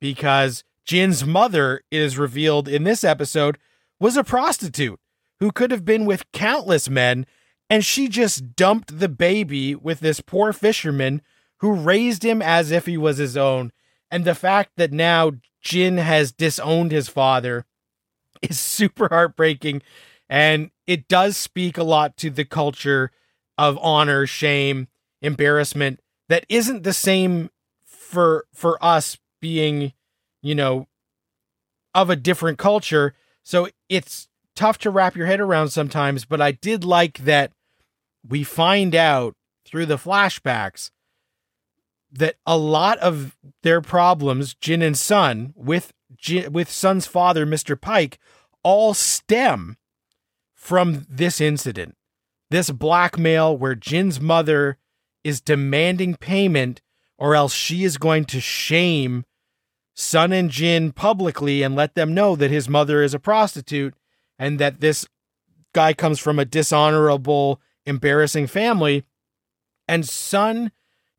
because 0.00 0.64
Jin's 0.84 1.24
mother, 1.24 1.82
it 1.90 2.00
is 2.00 2.18
revealed 2.18 2.68
in 2.68 2.84
this 2.84 3.04
episode, 3.04 3.58
was 4.00 4.16
a 4.16 4.24
prostitute 4.24 5.00
who 5.40 5.50
could 5.50 5.70
have 5.70 5.84
been 5.84 6.04
with 6.04 6.30
countless 6.32 6.88
men, 6.88 7.26
and 7.68 7.84
she 7.84 8.08
just 8.08 8.54
dumped 8.56 8.98
the 8.98 9.08
baby 9.08 9.74
with 9.74 10.00
this 10.00 10.20
poor 10.20 10.52
fisherman 10.52 11.22
who 11.58 11.72
raised 11.72 12.24
him 12.24 12.42
as 12.42 12.70
if 12.70 12.86
he 12.86 12.96
was 12.96 13.18
his 13.18 13.36
own. 13.36 13.72
And 14.10 14.24
the 14.24 14.34
fact 14.34 14.72
that 14.76 14.92
now 14.92 15.32
Jin 15.60 15.98
has 15.98 16.32
disowned 16.32 16.92
his 16.92 17.08
father 17.08 17.64
is 18.42 18.60
super 18.60 19.08
heartbreaking. 19.08 19.82
And 20.28 20.70
it 20.86 21.08
does 21.08 21.36
speak 21.36 21.78
a 21.78 21.84
lot 21.84 22.16
to 22.18 22.30
the 22.30 22.44
culture 22.44 23.10
of 23.56 23.78
honor, 23.80 24.26
shame, 24.26 24.88
embarrassment 25.22 26.00
that 26.28 26.44
isn't 26.48 26.82
the 26.82 26.92
same 26.92 27.50
for 27.84 28.46
for 28.52 28.82
us 28.84 29.18
being 29.40 29.92
you 30.44 30.54
know, 30.54 30.86
of 31.94 32.10
a 32.10 32.16
different 32.16 32.58
culture. 32.58 33.14
So 33.42 33.68
it's 33.88 34.28
tough 34.54 34.78
to 34.78 34.90
wrap 34.90 35.16
your 35.16 35.26
head 35.26 35.40
around 35.40 35.70
sometimes, 35.70 36.24
but 36.24 36.40
I 36.40 36.52
did 36.52 36.84
like 36.84 37.18
that 37.18 37.52
we 38.26 38.44
find 38.44 38.94
out 38.94 39.34
through 39.66 39.86
the 39.86 39.96
flashbacks 39.96 40.90
that 42.10 42.36
a 42.46 42.56
lot 42.56 42.98
of 42.98 43.36
their 43.62 43.80
problems, 43.80 44.54
Jin 44.54 44.82
and 44.82 44.96
Sun, 44.96 45.52
with 45.56 45.92
Jin, 46.16 46.52
with 46.52 46.70
Sun's 46.70 47.06
father, 47.06 47.44
Mr. 47.44 47.76
Paik, 47.76 48.16
all 48.62 48.94
stem 48.94 49.76
from 50.54 51.06
this 51.08 51.40
incident. 51.40 51.96
This 52.50 52.70
blackmail 52.70 53.56
where 53.56 53.74
Jin's 53.74 54.20
mother 54.20 54.78
is 55.24 55.40
demanding 55.40 56.14
payment 56.14 56.80
or 57.18 57.34
else 57.34 57.52
she 57.52 57.84
is 57.84 57.96
going 57.98 58.26
to 58.26 58.40
shame 58.40 59.24
Sun 59.94 60.32
and 60.32 60.50
Jin 60.50 60.92
publicly 60.92 61.62
and 61.62 61.76
let 61.76 61.94
them 61.94 62.14
know 62.14 62.36
that 62.36 62.50
his 62.50 62.68
mother 62.68 63.02
is 63.02 63.14
a 63.14 63.18
prostitute 63.18 63.94
and 64.38 64.58
that 64.58 64.80
this 64.80 65.06
guy 65.72 65.92
comes 65.92 66.18
from 66.18 66.38
a 66.38 66.44
dishonorable, 66.44 67.60
embarrassing 67.86 68.46
family. 68.46 69.04
And 69.86 70.08
Sun 70.08 70.72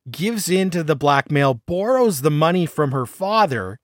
gives 0.10 0.50
in 0.50 0.70
to 0.72 0.84
the 0.84 0.96
blackmail, 0.96 1.56
borrows 1.66 2.22
the 2.22 2.32
money 2.32 2.66
from 2.66 2.92
her 2.92 3.06
father, 3.06 3.80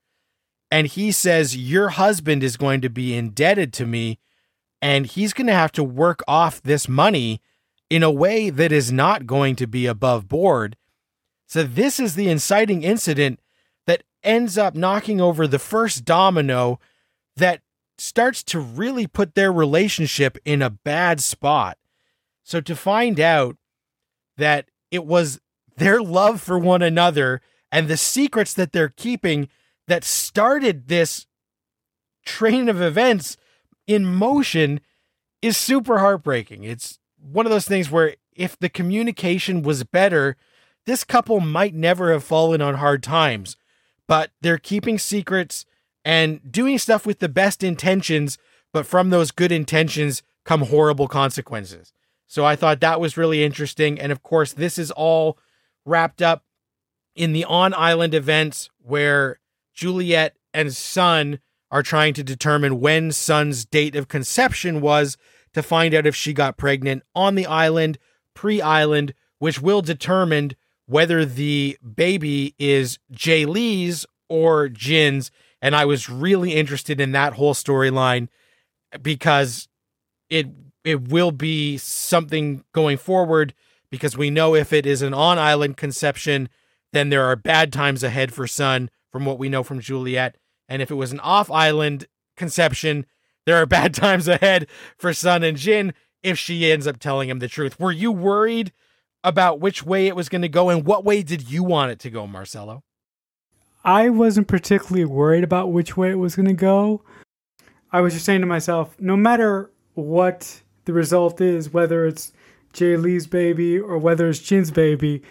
and 0.71 0.87
he 0.87 1.11
says, 1.11 1.57
Your 1.57 1.89
husband 1.89 2.43
is 2.43 2.57
going 2.57 2.81
to 2.81 2.89
be 2.89 3.15
indebted 3.15 3.73
to 3.73 3.85
me, 3.85 4.19
and 4.81 5.05
he's 5.05 5.33
going 5.33 5.47
to 5.47 5.53
have 5.53 5.71
to 5.73 5.83
work 5.83 6.21
off 6.27 6.61
this 6.61 6.87
money 6.87 7.41
in 7.89 8.03
a 8.03 8.11
way 8.11 8.49
that 8.49 8.71
is 8.71 8.91
not 8.91 9.27
going 9.27 9.55
to 9.57 9.67
be 9.67 9.85
above 9.85 10.27
board. 10.27 10.77
So, 11.47 11.63
this 11.63 11.99
is 11.99 12.15
the 12.15 12.29
inciting 12.29 12.83
incident 12.83 13.39
that 13.85 14.03
ends 14.23 14.57
up 14.57 14.75
knocking 14.75 15.19
over 15.19 15.45
the 15.45 15.59
first 15.59 16.05
domino 16.05 16.79
that 17.35 17.61
starts 18.01 18.43
to 18.43 18.59
really 18.59 19.07
put 19.07 19.35
their 19.35 19.51
relationship 19.51 20.37
in 20.45 20.61
a 20.61 20.69
bad 20.69 21.21
spot. 21.21 21.77
So 22.43 22.61
to 22.61 22.75
find 22.75 23.19
out 23.19 23.57
that 24.37 24.65
it 24.89 25.05
was 25.05 25.39
their 25.77 26.01
love 26.01 26.41
for 26.41 26.57
one 26.57 26.81
another 26.81 27.41
and 27.71 27.87
the 27.87 27.97
secrets 27.97 28.53
that 28.55 28.71
they're 28.71 28.89
keeping 28.89 29.47
that 29.87 30.03
started 30.03 30.87
this 30.87 31.27
train 32.25 32.69
of 32.69 32.81
events 32.81 33.37
in 33.87 34.05
motion 34.05 34.81
is 35.41 35.57
super 35.57 35.99
heartbreaking. 35.99 36.63
It's 36.63 36.99
one 37.19 37.45
of 37.45 37.51
those 37.51 37.67
things 37.67 37.89
where 37.89 38.15
if 38.35 38.57
the 38.57 38.69
communication 38.69 39.61
was 39.61 39.83
better, 39.83 40.37
this 40.85 41.03
couple 41.03 41.39
might 41.39 41.73
never 41.73 42.11
have 42.11 42.23
fallen 42.23 42.61
on 42.61 42.75
hard 42.75 43.03
times 43.03 43.57
but 44.11 44.31
they're 44.41 44.57
keeping 44.57 44.99
secrets 44.99 45.65
and 46.03 46.39
doing 46.51 46.77
stuff 46.77 47.05
with 47.05 47.19
the 47.19 47.29
best 47.29 47.63
intentions, 47.63 48.37
but 48.73 48.85
from 48.85 49.09
those 49.09 49.31
good 49.31 49.51
intentions 49.51 50.23
come 50.43 50.63
horrible 50.63 51.07
consequences. 51.07 51.93
So 52.27 52.45
I 52.45 52.55
thought 52.55 52.79
that 52.79 53.01
was 53.01 53.17
really 53.17 53.43
interesting. 53.43 53.99
And 53.99 54.11
of 54.11 54.23
course, 54.23 54.53
this 54.53 54.77
is 54.77 54.91
all 54.91 55.37
wrapped 55.85 56.21
up 56.21 56.43
in 57.15 57.33
the 57.33 57.43
on 57.45 57.73
island 57.73 58.13
events 58.13 58.69
where 58.79 59.39
Juliet 59.73 60.37
and 60.53 60.73
Sun 60.73 61.39
are 61.69 61.83
trying 61.83 62.13
to 62.13 62.23
determine 62.23 62.79
when 62.79 63.11
Sun's 63.11 63.65
date 63.65 63.95
of 63.95 64.07
conception 64.07 64.81
was 64.81 65.17
to 65.53 65.63
find 65.63 65.93
out 65.93 66.05
if 66.05 66.15
she 66.15 66.33
got 66.33 66.57
pregnant 66.57 67.03
on 67.15 67.35
the 67.35 67.45
island, 67.45 67.97
pre 68.33 68.61
island, 68.61 69.13
which 69.39 69.61
will 69.61 69.81
determine 69.81 70.51
whether 70.85 71.25
the 71.25 71.77
baby 71.95 72.55
is 72.59 72.99
Jae 73.13 73.47
Lee's 73.47 74.05
or 74.29 74.69
Jin's. 74.69 75.31
And 75.61 75.75
I 75.75 75.85
was 75.85 76.09
really 76.09 76.55
interested 76.55 76.99
in 76.99 77.11
that 77.11 77.33
whole 77.33 77.53
storyline 77.53 78.27
because 79.01 79.67
it 80.29 80.47
it 80.83 81.09
will 81.09 81.31
be 81.31 81.77
something 81.77 82.63
going 82.73 82.97
forward 82.97 83.53
because 83.91 84.17
we 84.17 84.29
know 84.29 84.55
if 84.55 84.73
it 84.73 84.85
is 84.85 85.01
an 85.01 85.13
on 85.13 85.37
island 85.37 85.77
conception, 85.77 86.49
then 86.93 87.09
there 87.09 87.25
are 87.25 87.35
bad 87.35 87.71
times 87.71 88.03
ahead 88.03 88.33
for 88.33 88.47
Sun 88.47 88.89
from 89.11 89.25
what 89.25 89.37
we 89.37 89.49
know 89.49 89.63
from 89.63 89.79
Juliet. 89.79 90.37
And 90.67 90.81
if 90.81 90.89
it 90.89 90.95
was 90.95 91.11
an 91.11 91.19
off 91.19 91.51
island 91.51 92.07
conception, 92.37 93.05
there 93.45 93.57
are 93.57 93.65
bad 93.67 93.93
times 93.93 94.27
ahead 94.27 94.67
for 94.97 95.13
Sun 95.13 95.43
and 95.43 95.57
Jin 95.57 95.93
if 96.23 96.37
she 96.39 96.71
ends 96.71 96.87
up 96.87 96.99
telling 96.99 97.29
him 97.29 97.39
the 97.39 97.47
truth. 97.47 97.79
Were 97.79 97.91
you 97.91 98.11
worried 98.11 98.71
about 99.23 99.59
which 99.59 99.83
way 99.83 100.07
it 100.07 100.15
was 100.15 100.29
going 100.29 100.41
to 100.41 100.49
go 100.49 100.69
and 100.69 100.85
what 100.85 101.05
way 101.05 101.21
did 101.21 101.49
you 101.49 101.63
want 101.63 101.91
it 101.91 101.99
to 101.99 102.09
go, 102.09 102.25
Marcelo? 102.25 102.83
I 103.83 104.09
wasn't 104.09 104.47
particularly 104.47 105.05
worried 105.05 105.43
about 105.43 105.71
which 105.71 105.97
way 105.97 106.11
it 106.11 106.19
was 106.19 106.35
going 106.35 106.47
to 106.47 106.53
go. 106.53 107.03
I 107.91 108.01
was 108.01 108.13
just 108.13 108.25
saying 108.25 108.41
to 108.41 108.47
myself, 108.47 108.95
no 108.99 109.17
matter 109.17 109.71
what 109.95 110.61
the 110.85 110.93
result 110.93 111.41
is, 111.41 111.73
whether 111.73 112.05
it's 112.05 112.31
Jae 112.73 113.01
Lee's 113.01 113.27
baby 113.27 113.79
or 113.79 113.97
whether 113.97 114.29
it's 114.29 114.39
Jin's 114.39 114.71
baby, 114.71 115.23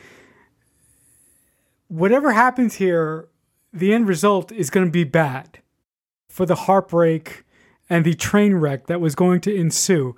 whatever 1.88 2.33
happens 2.33 2.75
here, 2.75 3.28
the 3.73 3.92
end 3.92 4.09
result 4.09 4.52
is 4.52 4.69
going 4.69 4.87
to 4.87 4.92
be 4.92 5.04
bad 5.04 5.61
for 6.28 6.45
the 6.45 6.54
heartbreak 6.54 7.45
and 7.88 8.04
the 8.04 8.14
train 8.14 8.54
wreck 8.54 8.87
that 8.87 9.00
was 9.00 9.14
going 9.14 9.40
to 9.42 9.54
ensue. 9.54 10.14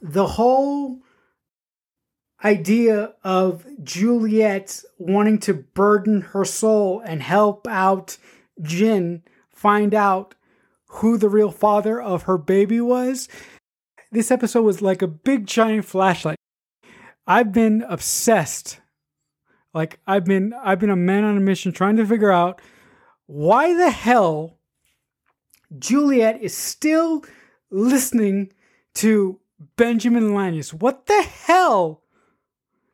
The 0.00 0.26
whole 0.26 1.00
idea 2.44 3.14
of 3.24 3.66
Juliet 3.82 4.82
wanting 4.98 5.38
to 5.40 5.54
burden 5.54 6.20
her 6.20 6.44
soul 6.44 7.00
and 7.04 7.22
help 7.22 7.66
out 7.66 8.16
Jin 8.62 9.22
find 9.50 9.94
out 9.94 10.34
who 10.86 11.18
the 11.18 11.28
real 11.28 11.50
father 11.50 12.00
of 12.00 12.22
her 12.22 12.38
baby 12.38 12.80
was. 12.80 13.28
This 14.10 14.30
episode 14.30 14.62
was 14.62 14.80
like 14.80 15.02
a 15.02 15.08
big 15.08 15.46
giant 15.46 15.84
flashlight. 15.84 16.38
I've 17.26 17.52
been 17.52 17.84
obsessed. 17.88 18.80
Like 19.74 20.00
I've 20.06 20.24
been 20.24 20.54
I've 20.62 20.78
been 20.78 20.90
a 20.90 20.96
man 20.96 21.24
on 21.24 21.36
a 21.36 21.40
mission 21.40 21.72
trying 21.72 21.96
to 21.96 22.06
figure 22.06 22.32
out 22.32 22.60
why 23.26 23.74
the 23.74 23.90
hell 23.90 24.58
Juliet 25.78 26.40
is 26.40 26.56
still 26.56 27.24
listening 27.70 28.50
to 28.94 29.38
Benjamin 29.76 30.32
Linus. 30.32 30.72
What 30.72 31.06
the 31.06 31.20
hell 31.22 32.02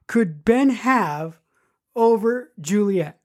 could 0.07 0.45
Ben 0.45 0.71
have 0.71 1.39
over 1.97 2.53
Juliet? 2.61 3.21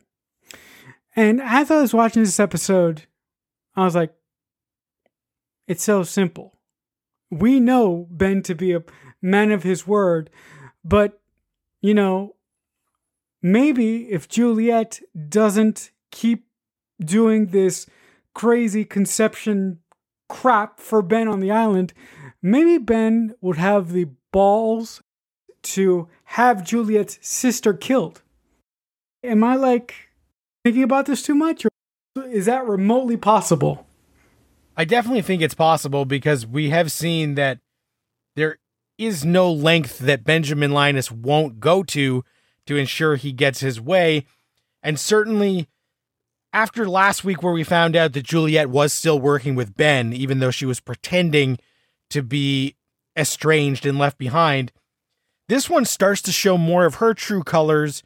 And 1.16 1.42
as 1.42 1.72
I 1.72 1.82
was 1.82 1.94
watching 1.94 2.24
this 2.24 2.40
episode, 2.40 3.04
I 3.76 3.84
was 3.84 3.96
like, 3.96 4.14
it's 5.68 5.84
so 5.84 6.04
simple. 6.04 6.60
we 7.32 7.60
know 7.60 8.08
Ben 8.10 8.42
to 8.44 8.56
be 8.56 8.74
a 8.74 8.84
man 9.22 9.52
of 9.52 9.64
his 9.64 9.86
word, 9.86 10.30
but 10.84 11.22
you 11.82 11.94
know, 11.94 12.36
maybe 13.42 14.12
if 14.12 14.28
Juliet 14.28 15.00
doesn't 15.30 15.92
keep 16.12 16.48
doing 17.00 17.48
this 17.48 17.86
crazy 18.34 18.84
conception 18.84 19.80
crap 20.28 20.80
for 20.80 21.02
Ben 21.02 21.28
on 21.28 21.40
the 21.40 21.52
island, 21.52 21.94
maybe 22.42 22.78
Ben 22.78 23.36
would 23.42 23.58
have 23.58 23.92
the 23.92 24.08
balls 24.32 25.02
to 25.64 26.08
have 26.26 26.64
Juliet's 26.64 27.20
sister 27.22 27.74
killed. 27.74 28.22
Am 29.24 29.44
I 29.44 29.56
like 29.56 30.10
thinking 30.64 30.84
about 30.84 31.06
this 31.06 31.22
too 31.22 31.36
much, 31.36 31.66
or 31.66 31.70
is 32.28 32.46
that 32.46 32.66
remotely 32.66 33.18
possible? 33.18 33.86
I 34.78 34.86
definitely 34.86 35.22
think 35.22 35.42
it's 35.42 35.56
possible 35.56 36.06
because 36.06 36.46
we 36.48 36.70
have 36.70 36.92
seen 36.92 37.36
that 37.36 37.60
there 38.36 38.60
is 38.98 39.26
no 39.26 39.52
length 39.52 40.00
that 40.00 40.24
Benjamin 40.24 40.72
Linus 40.72 41.12
won't 41.12 41.60
go 41.60 41.84
to 41.84 42.24
to 42.66 42.78
ensure 42.78 43.16
he 43.16 43.32
gets 43.32 43.60
his 43.60 43.82
way. 43.82 44.26
And 44.82 45.00
certainly 45.00 45.68
after 46.54 46.88
last 46.88 47.24
week, 47.24 47.44
where 47.44 47.54
we 47.54 47.64
found 47.64 47.96
out 47.96 48.14
that 48.14 48.24
Juliet 48.24 48.70
was 48.70 48.94
still 48.94 49.20
working 49.20 49.56
with 49.56 49.76
Ben, 49.76 50.14
even 50.14 50.40
though 50.40 50.52
she 50.52 50.66
was 50.66 50.80
pretending 50.80 51.60
to 52.10 52.24
be 52.24 52.76
estranged 53.18 53.86
and 53.86 54.00
left 54.00 54.18
behind, 54.18 54.72
this 55.50 55.70
one 55.70 55.84
starts 55.84 56.22
to 56.22 56.32
show 56.32 56.58
more 56.58 56.86
of 56.86 56.96
her 56.96 57.14
true 57.14 57.44
colors 57.44 58.04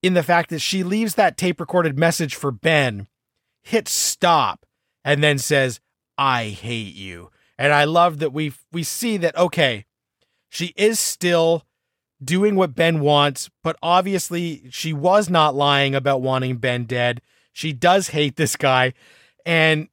in 0.00 0.14
the 0.14 0.22
fact 0.22 0.48
that 0.50 0.60
she 0.60 0.84
leaves 0.84 1.16
that 1.16 1.36
tape 1.36 1.58
recorded 1.58 1.98
message 1.98 2.36
for 2.36 2.52
Ben, 2.52 3.08
hits 3.62 3.90
stop, 3.90 4.64
and 5.04 5.22
then 5.22 5.38
says, 5.38 5.80
I 6.16 6.44
hate 6.46 6.94
you. 6.94 7.30
And 7.58 7.72
I 7.72 7.84
love 7.84 8.20
that 8.20 8.32
we 8.32 8.52
we 8.72 8.84
see 8.84 9.16
that 9.18 9.36
okay, 9.36 9.86
she 10.48 10.72
is 10.76 11.00
still 11.00 11.64
doing 12.22 12.54
what 12.54 12.76
Ben 12.76 13.00
wants, 13.00 13.50
but 13.62 13.76
obviously 13.82 14.68
she 14.70 14.92
was 14.92 15.28
not 15.28 15.54
lying 15.54 15.94
about 15.94 16.22
wanting 16.22 16.56
Ben 16.56 16.84
dead. 16.84 17.20
She 17.52 17.72
does 17.72 18.08
hate 18.08 18.36
this 18.36 18.56
guy 18.56 18.94
and 19.44 19.88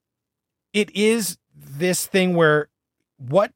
it 0.72 0.96
is 0.96 1.38
this 1.56 2.06
thing 2.06 2.36
where 2.36 2.70
what 3.18 3.52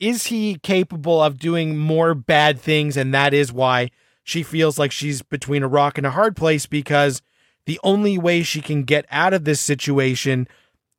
is 0.00 0.26
he 0.26 0.56
capable 0.62 1.22
of 1.22 1.38
doing 1.38 1.76
more 1.76 2.14
bad 2.14 2.58
things 2.58 2.96
and 2.96 3.14
that 3.14 3.32
is 3.32 3.52
why 3.52 3.90
she 4.24 4.42
feels 4.42 4.78
like 4.78 4.90
she's 4.90 5.22
between 5.22 5.62
a 5.62 5.68
rock 5.68 5.98
and 5.98 6.06
a 6.06 6.12
hard 6.12 6.34
place 6.34 6.66
because 6.66 7.22
the 7.66 7.78
only 7.84 8.18
way 8.18 8.42
she 8.42 8.60
can 8.60 8.84
get 8.84 9.04
out 9.10 9.34
of 9.34 9.44
this 9.44 9.60
situation 9.60 10.48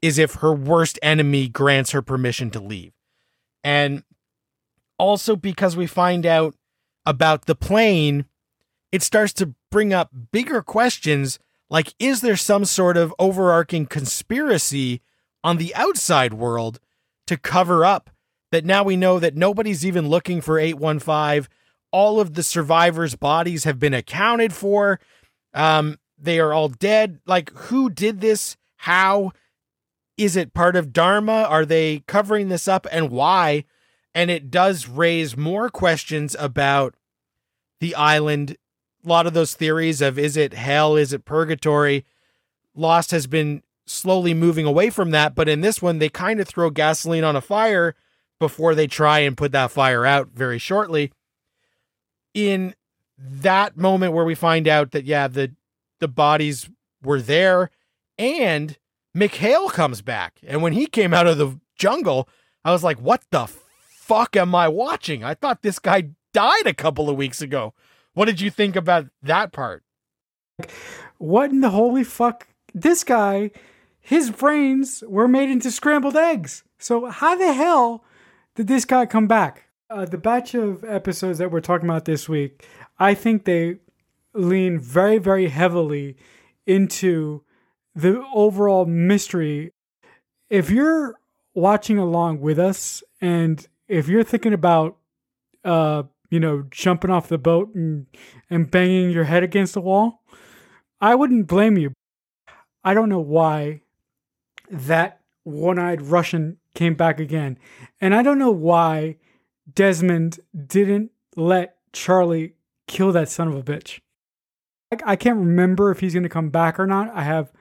is 0.01 0.17
if 0.17 0.35
her 0.35 0.53
worst 0.53 0.99
enemy 1.01 1.47
grants 1.47 1.91
her 1.91 2.01
permission 2.01 2.49
to 2.51 2.59
leave. 2.59 2.93
And 3.63 4.03
also 4.97 5.35
because 5.35 5.75
we 5.75 5.87
find 5.87 6.25
out 6.25 6.55
about 7.05 7.45
the 7.45 7.55
plane, 7.55 8.25
it 8.91 9.01
starts 9.01 9.33
to 9.33 9.53
bring 9.69 9.93
up 9.93 10.11
bigger 10.31 10.61
questions 10.61 11.39
like 11.69 11.93
is 11.97 12.21
there 12.21 12.35
some 12.35 12.65
sort 12.65 12.97
of 12.97 13.15
overarching 13.17 13.85
conspiracy 13.85 15.01
on 15.43 15.57
the 15.57 15.73
outside 15.73 16.33
world 16.33 16.79
to 17.25 17.37
cover 17.37 17.85
up 17.85 18.09
that 18.51 18.65
now 18.65 18.83
we 18.83 18.95
know 18.95 19.19
that 19.19 19.35
nobody's 19.35 19.85
even 19.85 20.09
looking 20.09 20.41
for 20.41 20.59
815 20.59 21.47
all 21.91 22.19
of 22.19 22.33
the 22.35 22.43
survivors 22.43 23.15
bodies 23.15 23.63
have 23.63 23.79
been 23.79 23.93
accounted 23.93 24.53
for 24.53 24.99
um 25.53 25.97
they 26.17 26.39
are 26.39 26.53
all 26.53 26.69
dead 26.69 27.19
like 27.25 27.51
who 27.51 27.89
did 27.89 28.21
this 28.21 28.57
how 28.77 29.31
is 30.17 30.35
it 30.35 30.53
part 30.53 30.75
of 30.75 30.93
Dharma? 30.93 31.43
Are 31.49 31.65
they 31.65 32.03
covering 32.07 32.49
this 32.49 32.67
up 32.67 32.85
and 32.91 33.09
why? 33.09 33.65
And 34.13 34.29
it 34.29 34.51
does 34.51 34.87
raise 34.87 35.35
more 35.35 35.69
questions 35.69 36.35
about 36.37 36.95
the 37.79 37.95
island. 37.95 38.57
A 39.03 39.09
lot 39.09 39.25
of 39.25 39.33
those 39.33 39.55
theories 39.55 40.01
of 40.01 40.19
is 40.19 40.37
it 40.37 40.53
hell? 40.53 40.95
Is 40.95 41.11
it 41.11 41.25
purgatory? 41.25 42.05
Lost 42.75 43.09
has 43.11 43.25
been 43.25 43.63
slowly 43.87 44.33
moving 44.33 44.65
away 44.65 44.89
from 44.89 45.09
that. 45.11 45.33
But 45.33 45.49
in 45.49 45.61
this 45.61 45.81
one, 45.81 45.97
they 45.97 46.09
kind 46.09 46.39
of 46.39 46.47
throw 46.47 46.69
gasoline 46.69 47.23
on 47.23 47.35
a 47.35 47.41
fire 47.41 47.95
before 48.41 48.73
they 48.73 48.87
try 48.87 49.19
and 49.19 49.37
put 49.37 49.51
that 49.51 49.69
fire 49.69 50.03
out 50.03 50.29
very 50.29 50.57
shortly. 50.57 51.13
In 52.33 52.73
that 53.17 53.77
moment 53.77 54.13
where 54.13 54.25
we 54.25 54.33
find 54.33 54.67
out 54.67 54.91
that, 54.91 55.05
yeah, 55.05 55.27
the, 55.27 55.53
the 55.99 56.07
bodies 56.07 56.67
were 57.03 57.21
there 57.21 57.69
and 58.17 58.77
Mikhail 59.13 59.69
comes 59.69 60.01
back. 60.01 60.39
And 60.45 60.63
when 60.63 60.73
he 60.73 60.87
came 60.87 61.13
out 61.13 61.27
of 61.27 61.37
the 61.37 61.59
jungle, 61.75 62.27
I 62.65 62.71
was 62.71 62.83
like, 62.83 62.99
what 62.99 63.21
the 63.29 63.45
fuck 63.47 64.35
am 64.35 64.55
I 64.55 64.67
watching? 64.67 65.23
I 65.23 65.35
thought 65.35 65.61
this 65.61 65.77
guy 65.77 66.09
died 66.33 66.65
a 66.65 66.73
couple 66.73 67.11
of 67.11 67.17
weeks 67.17 67.43
ago. 67.43 67.75
What 68.13 68.25
did 68.25 68.41
you 68.41 68.49
think 68.49 68.75
about 68.75 69.05
that 69.21 69.51
part? 69.51 69.83
What 71.19 71.51
in 71.51 71.61
the 71.61 71.69
holy 71.69 72.03
fuck? 72.03 72.47
This 72.73 73.03
guy, 73.03 73.51
his 73.99 74.31
brains 74.31 75.03
were 75.07 75.27
made 75.27 75.51
into 75.51 75.69
scrambled 75.69 76.17
eggs. 76.17 76.63
So, 76.79 77.05
how 77.05 77.35
the 77.35 77.53
hell 77.53 78.03
did 78.55 78.67
this 78.67 78.85
guy 78.85 79.05
come 79.05 79.27
back? 79.27 79.65
Uh, 79.89 80.05
the 80.05 80.17
batch 80.17 80.53
of 80.53 80.83
episodes 80.83 81.37
that 81.39 81.51
we're 81.51 81.61
talking 81.61 81.89
about 81.89 82.05
this 82.05 82.29
week, 82.29 82.65
I 82.97 83.13
think 83.13 83.45
they 83.45 83.77
lean 84.33 84.79
very, 84.79 85.17
very 85.17 85.49
heavily 85.49 86.15
into 86.65 87.43
the 87.93 88.23
overall 88.33 88.85
mystery. 88.85 89.71
If 90.49 90.69
you're 90.69 91.19
watching 91.53 91.97
along 91.97 92.39
with 92.39 92.57
us 92.57 93.03
and 93.19 93.67
if 93.87 94.07
you're 94.07 94.23
thinking 94.23 94.53
about 94.53 94.97
uh 95.65 96.03
you 96.29 96.39
know 96.39 96.63
jumping 96.71 97.11
off 97.11 97.27
the 97.27 97.37
boat 97.37 97.73
and 97.75 98.07
and 98.49 98.71
banging 98.71 99.11
your 99.11 99.25
head 99.25 99.43
against 99.43 99.73
the 99.73 99.81
wall 99.81 100.23
i 101.01 101.13
wouldn't 101.13 101.47
blame 101.47 101.77
you 101.77 101.91
i 102.83 102.93
don't 102.93 103.09
know 103.09 103.19
why 103.19 103.81
that 104.69 105.19
one-eyed 105.43 106.01
russian 106.01 106.57
came 106.73 106.93
back 106.93 107.19
again 107.19 107.57
and 107.99 108.15
i 108.15 108.21
don't 108.21 108.39
know 108.39 108.51
why 108.51 109.15
desmond 109.73 110.39
didn't 110.67 111.11
let 111.35 111.75
charlie 111.93 112.53
kill 112.87 113.11
that 113.11 113.29
son 113.29 113.47
of 113.47 113.55
a 113.55 113.63
bitch 113.63 113.99
i, 114.91 115.13
I 115.13 115.15
can't 115.15 115.37
remember 115.37 115.91
if 115.91 115.99
he's 115.99 116.13
going 116.13 116.23
to 116.23 116.29
come 116.29 116.49
back 116.49 116.79
or 116.79 116.87
not 116.87 117.09
i 117.13 117.23
have 117.23 117.51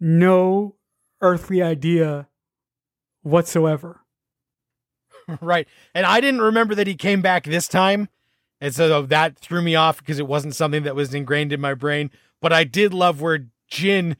no 0.00 0.76
earthly 1.20 1.62
idea 1.62 2.28
whatsoever. 3.22 4.02
right. 5.40 5.66
And 5.94 6.06
I 6.06 6.20
didn't 6.20 6.40
remember 6.40 6.74
that 6.74 6.86
he 6.86 6.94
came 6.94 7.22
back 7.22 7.44
this 7.44 7.68
time. 7.68 8.08
And 8.60 8.74
so 8.74 9.02
that 9.02 9.38
threw 9.38 9.60
me 9.60 9.74
off 9.74 9.98
because 9.98 10.18
it 10.18 10.26
wasn't 10.26 10.54
something 10.54 10.84
that 10.84 10.94
was 10.94 11.12
ingrained 11.12 11.52
in 11.52 11.60
my 11.60 11.74
brain. 11.74 12.10
But 12.40 12.52
I 12.52 12.64
did 12.64 12.94
love 12.94 13.20
where 13.20 13.46
Jin 13.68 14.16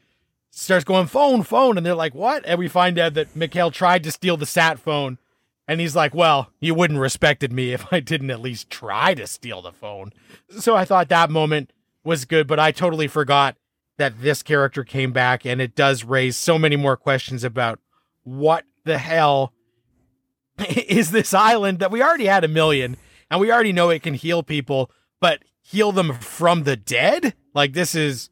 starts 0.57 0.85
going, 0.85 1.07
phone, 1.07 1.43
phone. 1.43 1.77
And 1.77 1.85
they're 1.85 1.93
like, 1.93 2.15
what? 2.15 2.43
And 2.45 2.57
we 2.57 2.67
find 2.67 2.97
out 2.97 3.13
that 3.13 3.35
Mikhail 3.35 3.71
tried 3.71 4.03
to 4.03 4.11
steal 4.11 4.37
the 4.37 4.45
sat 4.45 4.79
phone. 4.79 5.17
And 5.67 5.79
he's 5.79 5.95
like, 5.95 6.15
well, 6.15 6.51
you 6.59 6.73
wouldn't 6.73 6.99
respected 6.99 7.51
me 7.51 7.73
if 7.73 7.85
I 7.93 7.99
didn't 7.99 8.31
at 8.31 8.41
least 8.41 8.69
try 8.69 9.13
to 9.13 9.27
steal 9.27 9.61
the 9.61 9.71
phone. 9.71 10.13
So 10.49 10.75
I 10.75 10.85
thought 10.85 11.09
that 11.09 11.29
moment 11.29 11.71
was 12.03 12.25
good, 12.25 12.47
but 12.47 12.59
I 12.59 12.71
totally 12.71 13.07
forgot 13.07 13.55
that 13.97 14.21
this 14.21 14.43
character 14.43 14.83
came 14.83 15.11
back 15.11 15.45
and 15.45 15.61
it 15.61 15.75
does 15.75 16.03
raise 16.03 16.37
so 16.37 16.57
many 16.57 16.75
more 16.75 16.95
questions 16.95 17.43
about 17.43 17.79
what 18.23 18.63
the 18.83 18.97
hell 18.97 19.53
is 20.69 21.11
this 21.11 21.33
island 21.33 21.79
that 21.79 21.91
we 21.91 22.01
already 22.01 22.25
had 22.25 22.43
a 22.43 22.47
million 22.47 22.97
and 23.29 23.39
we 23.39 23.51
already 23.51 23.73
know 23.73 23.89
it 23.89 24.03
can 24.03 24.13
heal 24.13 24.43
people, 24.43 24.89
but 25.19 25.43
heal 25.61 25.91
them 25.91 26.13
from 26.13 26.63
the 26.63 26.75
dead? 26.77 27.33
Like 27.53 27.73
this 27.73 27.93
is 27.93 28.29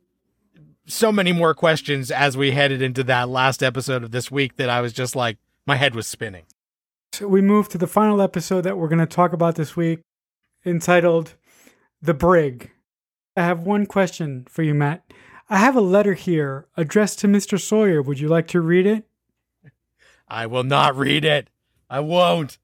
so 0.88 1.12
many 1.12 1.32
more 1.32 1.54
questions 1.54 2.12
as 2.12 2.38
we 2.38 2.52
headed 2.52 2.82
into 2.82 3.04
that 3.06 3.30
last 3.30 3.64
episode 3.64 4.04
of 4.04 4.12
this 4.12 4.30
week 4.30 4.58
that 4.58 4.70
I 4.70 4.82
was 4.82 4.94
just 4.94 5.16
like 5.16 5.38
my 5.66 5.76
head 5.76 5.96
was 5.96 6.08
spinning. 6.08 6.44
So 7.14 7.28
we 7.28 7.42
move 7.42 7.70
to 7.70 7.78
the 7.78 7.88
final 7.88 8.22
episode 8.22 8.62
that 8.62 8.78
we're 8.78 8.88
going 8.88 9.00
to 9.00 9.06
talk 9.06 9.34
about 9.34 9.56
this 9.56 9.76
week 9.76 10.02
entitled 10.66 11.36
The 12.02 12.14
Brig. 12.14 12.72
I 13.38 13.44
have 13.44 13.62
one 13.64 13.86
question 13.86 14.46
for 14.50 14.64
you, 14.64 14.74
Matt. 14.74 15.04
I 15.50 15.58
have 15.58 15.76
a 15.76 15.82
letter 15.82 16.14
here 16.14 16.68
addressed 16.76 17.20
to 17.20 17.28
Mr. 17.28 17.60
Sawyer. 17.60 18.02
Would 18.02 18.20
you 18.20 18.28
like 18.28 18.48
to 18.50 18.62
read 18.62 18.86
it? 18.86 19.06
I 20.28 20.48
will 20.48 20.64
not 20.64 20.96
read 20.96 21.24
it. 21.24 21.50
I 21.90 22.00
won't. 22.00 22.58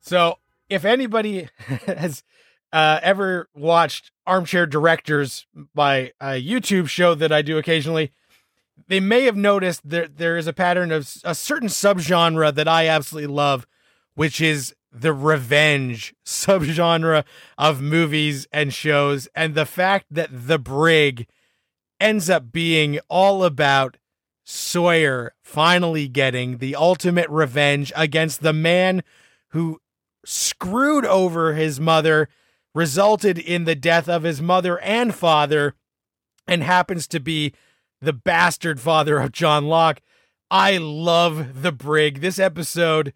So, 0.00 0.38
if 0.68 0.84
anybody 0.84 1.48
has 1.86 2.22
uh, 2.74 2.98
ever 3.04 3.48
watched 3.54 4.10
Armchair 4.26 4.66
Directors, 4.66 5.46
my 5.74 6.12
uh, 6.20 6.30
YouTube 6.30 6.88
show 6.88 7.14
that 7.14 7.30
I 7.30 7.40
do 7.40 7.56
occasionally, 7.56 8.10
they 8.88 8.98
may 8.98 9.22
have 9.22 9.36
noticed 9.36 9.88
that 9.88 10.16
there 10.18 10.36
is 10.36 10.48
a 10.48 10.52
pattern 10.52 10.90
of 10.90 11.08
a 11.22 11.36
certain 11.36 11.68
subgenre 11.68 12.52
that 12.52 12.66
I 12.66 12.88
absolutely 12.88 13.32
love, 13.32 13.64
which 14.16 14.40
is 14.40 14.74
the 14.90 15.12
revenge 15.12 16.16
subgenre 16.26 17.24
of 17.56 17.80
movies 17.80 18.48
and 18.52 18.74
shows. 18.74 19.28
And 19.36 19.54
the 19.54 19.66
fact 19.66 20.06
that 20.10 20.30
The 20.32 20.58
Brig 20.58 21.28
ends 22.00 22.28
up 22.28 22.50
being 22.50 22.98
all 23.08 23.44
about 23.44 23.98
Sawyer 24.42 25.32
finally 25.40 26.08
getting 26.08 26.58
the 26.58 26.74
ultimate 26.74 27.30
revenge 27.30 27.92
against 27.94 28.42
the 28.42 28.52
man 28.52 29.04
who 29.50 29.80
screwed 30.24 31.06
over 31.06 31.54
his 31.54 31.78
mother, 31.78 32.28
resulted 32.74 33.38
in 33.38 33.64
the 33.64 33.74
death 33.74 34.08
of 34.08 34.24
his 34.24 34.42
mother 34.42 34.80
and 34.80 35.14
father, 35.14 35.74
and 36.46 36.62
happens 36.62 37.06
to 37.06 37.20
be 37.20 37.54
the 38.00 38.12
bastard 38.12 38.80
father 38.80 39.18
of 39.18 39.32
John 39.32 39.66
Locke. 39.66 40.00
I 40.50 40.76
love 40.76 41.62
the 41.62 41.72
brig. 41.72 42.20
This 42.20 42.38
episode, 42.38 43.14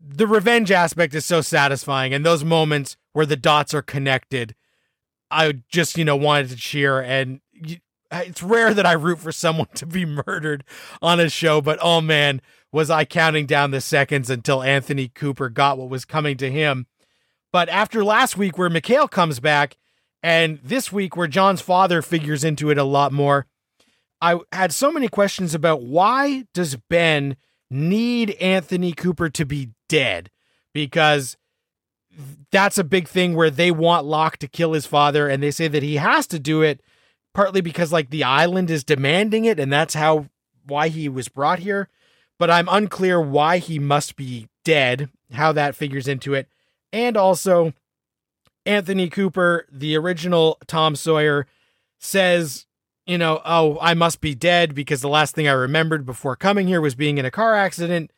the 0.00 0.26
revenge 0.26 0.70
aspect 0.70 1.14
is 1.14 1.24
so 1.24 1.40
satisfying, 1.40 2.12
and 2.12 2.24
those 2.24 2.44
moments 2.44 2.96
where 3.12 3.26
the 3.26 3.36
dots 3.36 3.74
are 3.74 3.82
connected, 3.82 4.54
I 5.30 5.60
just, 5.68 5.96
you 5.96 6.04
know, 6.04 6.16
wanted 6.16 6.50
to 6.50 6.56
cheer. 6.56 7.00
And 7.00 7.40
it's 8.10 8.42
rare 8.42 8.74
that 8.74 8.86
I 8.86 8.92
root 8.92 9.18
for 9.18 9.32
someone 9.32 9.68
to 9.74 9.86
be 9.86 10.04
murdered 10.04 10.64
on 11.02 11.20
a 11.20 11.28
show, 11.28 11.60
but 11.60 11.78
oh 11.82 12.00
man, 12.00 12.40
was 12.72 12.90
I 12.90 13.04
counting 13.04 13.46
down 13.46 13.70
the 13.70 13.80
seconds 13.80 14.30
until 14.30 14.62
Anthony 14.62 15.08
Cooper 15.08 15.48
got 15.48 15.78
what 15.78 15.88
was 15.88 16.04
coming 16.04 16.36
to 16.38 16.50
him. 16.50 16.86
But 17.52 17.68
after 17.68 18.04
last 18.04 18.36
week, 18.36 18.58
where 18.58 18.70
Mikhail 18.70 19.08
comes 19.08 19.40
back, 19.40 19.76
and 20.22 20.58
this 20.62 20.92
week, 20.92 21.16
where 21.16 21.28
John's 21.28 21.60
father 21.60 22.02
figures 22.02 22.44
into 22.44 22.70
it 22.70 22.78
a 22.78 22.84
lot 22.84 23.12
more, 23.12 23.46
I 24.20 24.40
had 24.52 24.72
so 24.72 24.90
many 24.90 25.08
questions 25.08 25.54
about 25.54 25.82
why 25.82 26.44
does 26.52 26.76
Ben 26.76 27.36
need 27.70 28.32
Anthony 28.32 28.92
Cooper 28.92 29.30
to 29.30 29.44
be 29.44 29.70
dead? 29.88 30.30
Because 30.74 31.36
that's 32.50 32.78
a 32.78 32.84
big 32.84 33.08
thing 33.08 33.34
where 33.34 33.50
they 33.50 33.70
want 33.70 34.06
Locke 34.06 34.38
to 34.38 34.48
kill 34.48 34.72
his 34.72 34.86
father, 34.86 35.28
and 35.28 35.42
they 35.42 35.50
say 35.50 35.68
that 35.68 35.82
he 35.82 35.96
has 35.96 36.26
to 36.28 36.38
do 36.38 36.62
it 36.62 36.82
partly 37.34 37.60
because 37.60 37.92
like 37.92 38.10
the 38.10 38.24
island 38.24 38.70
is 38.70 38.82
demanding 38.82 39.44
it, 39.44 39.60
and 39.60 39.72
that's 39.72 39.94
how 39.94 40.26
why 40.66 40.88
he 40.88 41.08
was 41.08 41.28
brought 41.28 41.60
here. 41.60 41.88
But 42.38 42.50
I'm 42.50 42.68
unclear 42.68 43.20
why 43.20 43.58
he 43.58 43.78
must 43.78 44.16
be 44.16 44.48
dead, 44.64 45.08
how 45.32 45.52
that 45.52 45.76
figures 45.76 46.08
into 46.08 46.34
it. 46.34 46.48
And 46.92 47.16
also, 47.16 47.72
Anthony 48.64 49.08
Cooper, 49.08 49.66
the 49.70 49.96
original 49.96 50.58
Tom 50.66 50.96
Sawyer, 50.96 51.46
says 51.98 52.66
you 53.08 53.16
know, 53.16 53.40
oh, 53.46 53.78
I 53.80 53.94
must 53.94 54.20
be 54.20 54.34
dead 54.34 54.74
because 54.74 55.00
the 55.00 55.08
last 55.08 55.34
thing 55.34 55.48
I 55.48 55.52
remembered 55.52 56.04
before 56.04 56.36
coming 56.36 56.68
here 56.68 56.82
was 56.82 56.94
being 56.94 57.16
in 57.16 57.24
a 57.24 57.30
car 57.30 57.54
accident. 57.54 58.12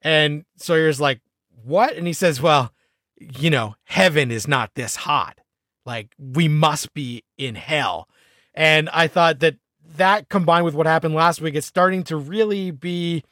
And 0.00 0.44
Sawyer's 0.56 1.00
like, 1.00 1.20
what? 1.64 1.96
And 1.96 2.06
he 2.06 2.12
says, 2.12 2.40
well, 2.40 2.72
you 3.18 3.50
know, 3.50 3.74
heaven 3.82 4.30
is 4.30 4.46
not 4.46 4.76
this 4.76 4.94
hot. 4.94 5.40
Like, 5.84 6.14
we 6.18 6.46
must 6.46 6.94
be 6.94 7.24
in 7.36 7.56
hell. 7.56 8.08
And 8.54 8.88
I 8.90 9.08
thought 9.08 9.40
that 9.40 9.56
that 9.96 10.28
combined 10.28 10.64
with 10.64 10.74
what 10.74 10.86
happened 10.86 11.16
last 11.16 11.40
week, 11.40 11.56
it's 11.56 11.66
starting 11.66 12.04
to 12.04 12.16
really 12.16 12.70
be 12.70 13.24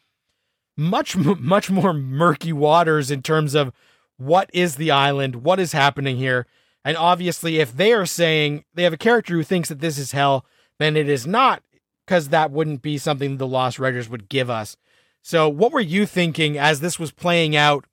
much, 0.77 1.17
much 1.17 1.71
more 1.71 1.93
murky 1.93 2.53
waters 2.53 3.13
in 3.13 3.23
terms 3.23 3.55
of 3.55 3.73
what 4.17 4.51
is 4.53 4.77
the 4.77 4.91
island, 4.91 5.37
what 5.37 5.61
is 5.61 5.73
happening 5.73 6.17
here. 6.17 6.47
And 6.85 6.97
obviously, 6.97 7.59
if 7.59 7.77
they 7.77 7.93
are 7.93 8.07
saying 8.07 8.65
they 8.75 8.85
have 8.85 8.93
a 8.93 8.99
character 8.99 9.35
who 9.35 9.43
thinks 9.43 9.69
that 9.69 9.81
this 9.81 9.99
is 9.99 10.13
hell, 10.13 10.47
then 10.79 10.97
it 10.97 11.09
is 11.09 11.27
not 11.27 11.63
because 12.07 12.29
that 12.29 12.51
wouldn't 12.51 12.83
be 12.83 12.99
something 12.99 13.37
the 13.37 13.47
Lost 13.47 13.79
Writers 13.79 14.09
would 14.09 14.29
give 14.29 14.49
us. 14.49 14.77
So, 15.23 15.49
what 15.49 15.73
were 15.73 15.81
you 15.81 16.07
thinking 16.07 16.57
as 16.57 16.81
this 16.81 16.99
was 16.99 17.11
playing 17.11 17.57
out 17.57 17.85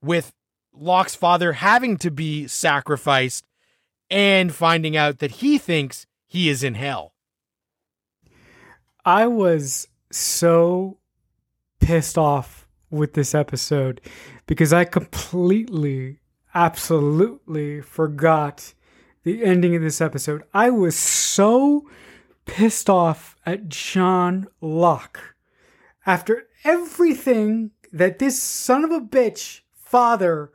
with 0.00 0.32
Locke's 0.72 1.16
father 1.16 1.54
having 1.54 1.96
to 1.98 2.10
be 2.10 2.46
sacrificed 2.46 3.44
and 4.08 4.54
finding 4.54 4.96
out 4.96 5.18
that 5.18 5.32
he 5.32 5.58
thinks 5.58 6.06
he 6.26 6.48
is 6.48 6.62
in 6.62 6.74
hell? 6.74 7.12
I 9.04 9.26
was 9.26 9.88
so 10.12 10.98
pissed 11.80 12.16
off 12.16 12.68
with 12.90 13.14
this 13.14 13.34
episode 13.34 14.00
because 14.46 14.72
I 14.72 14.84
completely, 14.84 16.20
absolutely 16.54 17.80
forgot 17.80 18.74
the 19.24 19.44
ending 19.44 19.74
of 19.74 19.82
this 19.82 20.00
episode. 20.00 20.44
I 20.54 20.70
was 20.70 20.96
so 20.96 21.88
pissed 22.44 22.88
off 22.88 23.36
at 23.44 23.68
John 23.68 24.46
Locke 24.60 25.34
after 26.06 26.46
everything 26.64 27.72
that 27.92 28.18
this 28.18 28.40
son 28.40 28.84
of 28.84 28.90
a 28.90 29.00
bitch 29.00 29.60
father 29.74 30.52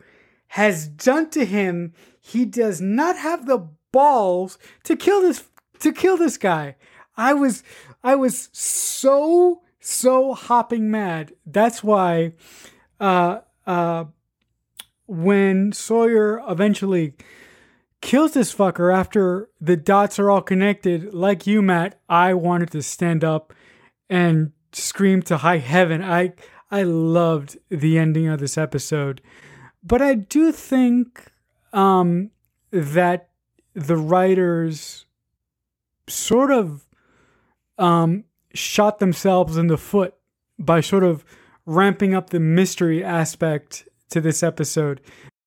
has 0.47 0.87
done 0.87 1.29
to 1.31 1.45
him. 1.45 1.93
He 2.19 2.45
does 2.45 2.81
not 2.81 3.17
have 3.17 3.45
the 3.45 3.67
balls 3.91 4.57
to 4.83 4.95
kill 4.95 5.21
this 5.21 5.43
to 5.79 5.91
kill 5.91 6.17
this 6.17 6.37
guy. 6.37 6.75
I 7.17 7.33
was 7.33 7.63
I 8.03 8.15
was 8.15 8.49
so 8.53 9.63
so 9.79 10.33
hopping 10.33 10.89
mad. 10.89 11.33
That's 11.45 11.83
why 11.83 12.33
uh 12.99 13.39
uh 13.65 14.05
when 15.07 15.73
Sawyer 15.73 16.41
eventually 16.47 17.13
kills 18.01 18.33
this 18.33 18.53
fucker 18.53 18.93
after 18.93 19.49
the 19.59 19.75
dots 19.75 20.17
are 20.19 20.29
all 20.29 20.41
connected. 20.41 21.13
Like 21.13 21.45
you, 21.45 21.61
Matt, 21.61 21.99
I 22.09 22.33
wanted 22.33 22.71
to 22.71 22.81
stand 22.81 23.23
up 23.23 23.53
and 24.09 24.53
scream 24.71 25.21
to 25.23 25.37
high 25.37 25.57
heaven. 25.57 26.03
I 26.03 26.33
I 26.69 26.83
loved 26.83 27.57
the 27.69 27.97
ending 27.97 28.27
of 28.27 28.39
this 28.39 28.57
episode. 28.57 29.21
But 29.83 30.01
I 30.01 30.15
do 30.15 30.51
think 30.51 31.31
um, 31.73 32.31
that 32.71 33.29
the 33.73 33.97
writers 33.97 35.05
sort 36.07 36.51
of 36.51 36.87
um, 37.77 38.23
shot 38.53 38.99
themselves 38.99 39.57
in 39.57 39.67
the 39.67 39.77
foot 39.77 40.13
by 40.57 40.79
sort 40.81 41.03
of 41.03 41.25
ramping 41.65 42.13
up 42.13 42.29
the 42.29 42.39
mystery 42.39 43.03
aspect 43.03 43.87
to 44.09 44.21
this 44.21 44.43
episode. 44.43 45.01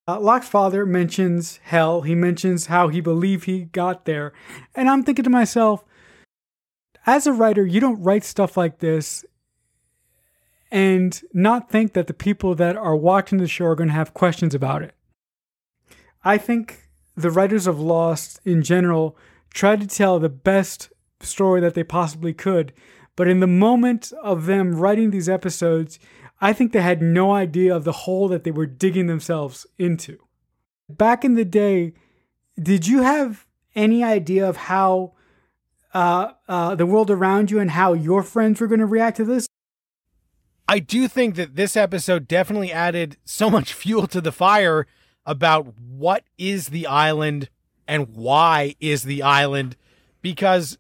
Uh, 0.07 0.21
Locke's 0.21 0.49
father 0.49 0.85
mentions 0.85 1.59
hell. 1.63 2.03
He 2.03 2.15
mentions 2.15 2.67
how 2.67 2.89
he 2.89 3.01
believed 3.01 3.45
he 3.45 3.65
got 3.65 4.05
there. 4.05 4.33
And 4.75 4.89
I'm 4.89 5.03
thinking 5.03 5.25
to 5.25 5.31
myself, 5.31 5.85
as 7.07 7.27
a 7.27 7.33
writer, 7.33 7.67
you 7.67 7.81
don't 7.81 8.03
write 8.03 8.25
stuff 8.25 8.57
like 8.57 8.79
this 8.79 9.25
and 10.71 11.23
not 11.33 11.71
think 11.71 11.93
that 11.93 12.07
the 12.07 12.15
people 12.15 12.55
that 12.57 12.77
are 12.77 12.97
watching 12.97 13.39
the 13.39 13.49
show 13.49 13.67
are 13.67 13.75
going 13.75 13.89
to 13.89 13.95
have 13.95 14.15
questions 14.15 14.55
about 14.55 14.83
it. 14.83 14.95
I 16.25 16.39
think 16.39 16.89
the 17.17 17.31
writers 17.31 17.67
of 17.67 17.81
Lost 17.81 18.41
in 18.45 18.63
general 18.63 19.17
tried 19.53 19.81
to 19.81 19.87
tell 19.87 20.19
the 20.19 20.29
best 20.29 20.91
story 21.21 21.61
that 21.61 21.75
they 21.75 21.85
possibly 21.85 22.33
could. 22.33 22.73
But 23.17 23.29
in 23.29 23.41
the 23.41 23.47
moment 23.47 24.13
of 24.23 24.47
them 24.47 24.75
writing 24.75 25.11
these 25.11 25.29
episodes, 25.29 25.99
I 26.41 26.53
think 26.53 26.73
they 26.73 26.83
had 26.83 27.01
no 27.01 27.33
idea 27.33 27.75
of 27.75 27.85
the 27.85 27.93
hole 27.93 28.29
that 28.29 28.45
they 28.45 28.51
were 28.51 28.67
digging 28.67 29.07
themselves 29.07 29.67
into. 29.79 30.19
Back 30.89 31.25
in 31.25 31.35
the 31.35 31.45
day, 31.45 31.95
did 32.61 32.87
you 32.87 33.03
have 33.03 33.47
any 33.75 34.03
idea 34.03 34.49
of 34.49 34.57
how 34.57 35.13
uh, 35.93 36.33
uh, 36.49 36.75
the 36.75 36.87
world 36.87 37.11
around 37.11 37.51
you 37.51 37.61
and 37.61 37.71
how 37.71 37.93
your 37.93 38.23
friends 38.23 38.61
were 38.61 38.67
going 38.67 38.81
to 38.81 38.87
react 38.87 39.17
to 39.19 39.25
this? 39.25 39.47
I 40.69 40.79
do 40.79 41.09
think 41.09 41.37
that 41.37 41.57
this 41.57 41.77
episode 41.77 42.27
definitely 42.27 42.73
added 42.73 43.17
so 43.25 43.51
much 43.51 43.73
fuel 43.73 44.07
to 44.09 44.21
the 44.21 44.33
fire 44.33 44.87
about 45.27 45.75
what 45.79 46.25
is 46.39 46.69
the 46.69 46.87
island 46.87 47.49
and 47.87 48.09
why 48.15 48.75
is 48.81 49.05
the 49.05 49.23
island. 49.23 49.77
Because, 50.23 50.79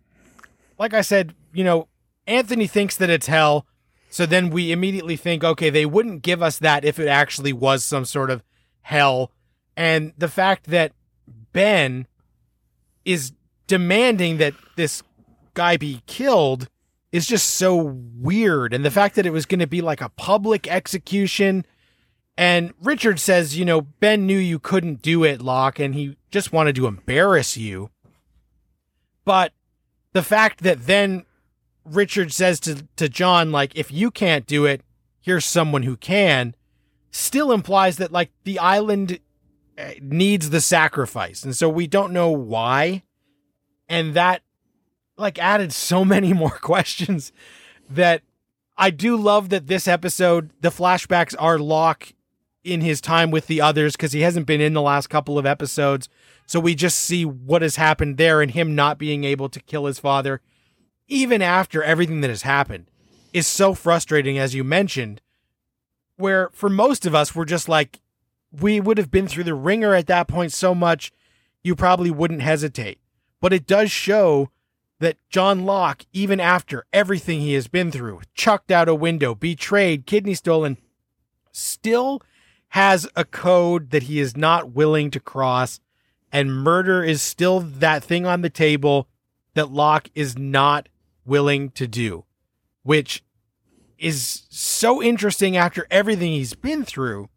like 0.78 0.94
I 0.94 1.02
said, 1.02 1.34
you 1.52 1.64
know, 1.64 1.88
Anthony 2.26 2.66
thinks 2.66 2.96
that 2.96 3.10
it's 3.10 3.26
hell. 3.26 3.66
So 4.10 4.26
then 4.26 4.50
we 4.50 4.70
immediately 4.70 5.16
think, 5.16 5.42
okay, 5.42 5.70
they 5.70 5.86
wouldn't 5.86 6.22
give 6.22 6.42
us 6.42 6.58
that 6.60 6.84
if 6.84 6.98
it 6.98 7.08
actually 7.08 7.52
was 7.52 7.84
some 7.84 8.04
sort 8.04 8.30
of 8.30 8.42
hell. 8.82 9.32
And 9.76 10.12
the 10.16 10.28
fact 10.28 10.66
that 10.66 10.92
Ben 11.52 12.06
is 13.04 13.32
demanding 13.66 14.38
that 14.38 14.54
this 14.76 15.02
guy 15.54 15.76
be 15.76 16.02
killed 16.06 16.68
is 17.12 17.26
just 17.26 17.50
so 17.50 17.76
weird. 17.76 18.72
And 18.74 18.84
the 18.84 18.90
fact 18.90 19.14
that 19.16 19.26
it 19.26 19.32
was 19.32 19.46
going 19.46 19.60
to 19.60 19.66
be 19.66 19.80
like 19.80 20.00
a 20.00 20.10
public 20.10 20.68
execution. 20.68 21.64
And 22.36 22.72
Richard 22.82 23.20
says, 23.20 23.56
you 23.56 23.64
know, 23.64 23.80
Ben 23.80 24.26
knew 24.26 24.38
you 24.38 24.58
couldn't 24.58 25.02
do 25.02 25.22
it, 25.24 25.40
Locke, 25.40 25.78
and 25.78 25.94
he 25.94 26.16
just 26.30 26.52
wanted 26.52 26.74
to 26.76 26.86
embarrass 26.86 27.56
you. 27.56 27.90
But 29.24 29.52
the 30.12 30.22
fact 30.22 30.62
that 30.62 30.86
then 30.86 31.24
Richard 31.84 32.32
says 32.32 32.60
to, 32.60 32.86
to 32.96 33.08
John, 33.08 33.52
like, 33.52 33.76
if 33.76 33.92
you 33.92 34.10
can't 34.10 34.46
do 34.46 34.64
it, 34.64 34.82
here's 35.20 35.44
someone 35.44 35.82
who 35.82 35.96
can, 35.96 36.54
still 37.10 37.52
implies 37.52 37.96
that, 37.96 38.12
like, 38.12 38.30
the 38.44 38.58
island 38.58 39.18
eh, 39.76 39.94
needs 40.00 40.50
the 40.50 40.60
sacrifice. 40.60 41.44
And 41.44 41.56
so 41.56 41.68
we 41.68 41.86
don't 41.86 42.12
know 42.12 42.30
why. 42.30 43.04
And 43.88 44.14
that, 44.14 44.42
like, 45.16 45.38
added 45.38 45.72
so 45.72 46.04
many 46.04 46.32
more 46.32 46.50
questions 46.50 47.32
that 47.88 48.22
I 48.76 48.90
do 48.90 49.16
love 49.16 49.50
that 49.50 49.66
this 49.66 49.86
episode, 49.86 50.50
the 50.60 50.70
flashbacks 50.70 51.34
are 51.38 51.58
Locke 51.58 52.12
in 52.64 52.80
his 52.80 53.00
time 53.00 53.30
with 53.30 53.46
the 53.46 53.60
others 53.60 53.94
because 53.94 54.12
he 54.12 54.22
hasn't 54.22 54.46
been 54.46 54.60
in 54.60 54.72
the 54.72 54.82
last 54.82 55.08
couple 55.08 55.38
of 55.38 55.44
episodes. 55.44 56.08
So 56.46 56.58
we 56.58 56.74
just 56.74 56.98
see 56.98 57.24
what 57.24 57.62
has 57.62 57.76
happened 57.76 58.16
there 58.16 58.40
and 58.40 58.50
him 58.50 58.74
not 58.74 58.98
being 58.98 59.24
able 59.24 59.48
to 59.50 59.60
kill 59.60 59.84
his 59.84 59.98
father 59.98 60.40
even 61.08 61.42
after 61.42 61.82
everything 61.82 62.20
that 62.20 62.30
has 62.30 62.42
happened, 62.42 62.86
is 63.32 63.46
so 63.46 63.74
frustrating, 63.74 64.38
as 64.38 64.54
you 64.54 64.62
mentioned, 64.64 65.20
where 66.16 66.50
for 66.52 66.68
most 66.68 67.04
of 67.04 67.14
us, 67.14 67.34
we're 67.34 67.44
just 67.44 67.68
like, 67.68 68.00
we 68.52 68.78
would 68.80 68.98
have 68.98 69.10
been 69.10 69.26
through 69.26 69.44
the 69.44 69.54
ringer 69.54 69.94
at 69.94 70.06
that 70.06 70.28
point 70.28 70.52
so 70.52 70.74
much, 70.74 71.12
you 71.62 71.74
probably 71.74 72.10
wouldn't 72.10 72.42
hesitate. 72.42 72.98
But 73.40 73.52
it 73.52 73.66
does 73.66 73.90
show 73.90 74.50
that 75.00 75.16
John 75.28 75.66
Locke, 75.66 76.04
even 76.12 76.38
after 76.38 76.86
everything 76.92 77.40
he 77.40 77.54
has 77.54 77.66
been 77.66 77.90
through, 77.90 78.20
chucked 78.34 78.70
out 78.70 78.88
a 78.88 78.94
window, 78.94 79.34
betrayed, 79.34 80.06
kidney 80.06 80.34
stolen, 80.34 80.76
still 81.50 82.22
has 82.68 83.08
a 83.16 83.24
code 83.24 83.90
that 83.90 84.04
he 84.04 84.20
is 84.20 84.36
not 84.36 84.72
willing 84.72 85.10
to 85.10 85.20
cross. 85.20 85.80
And 86.32 86.54
murder 86.54 87.02
is 87.02 87.22
still 87.22 87.60
that 87.60 88.02
thing 88.04 88.24
on 88.26 88.42
the 88.42 88.50
table 88.50 89.08
that 89.54 89.70
Locke 89.70 90.10
is 90.14 90.38
not 90.38 90.88
willing 91.24 91.70
to 91.70 91.86
do, 91.86 92.24
which 92.82 93.24
is 93.98 94.42
so 94.50 95.02
interesting 95.02 95.56
after 95.56 95.86
everything 95.90 96.32
he's 96.32 96.54
been 96.54 96.84
through. 96.84 97.28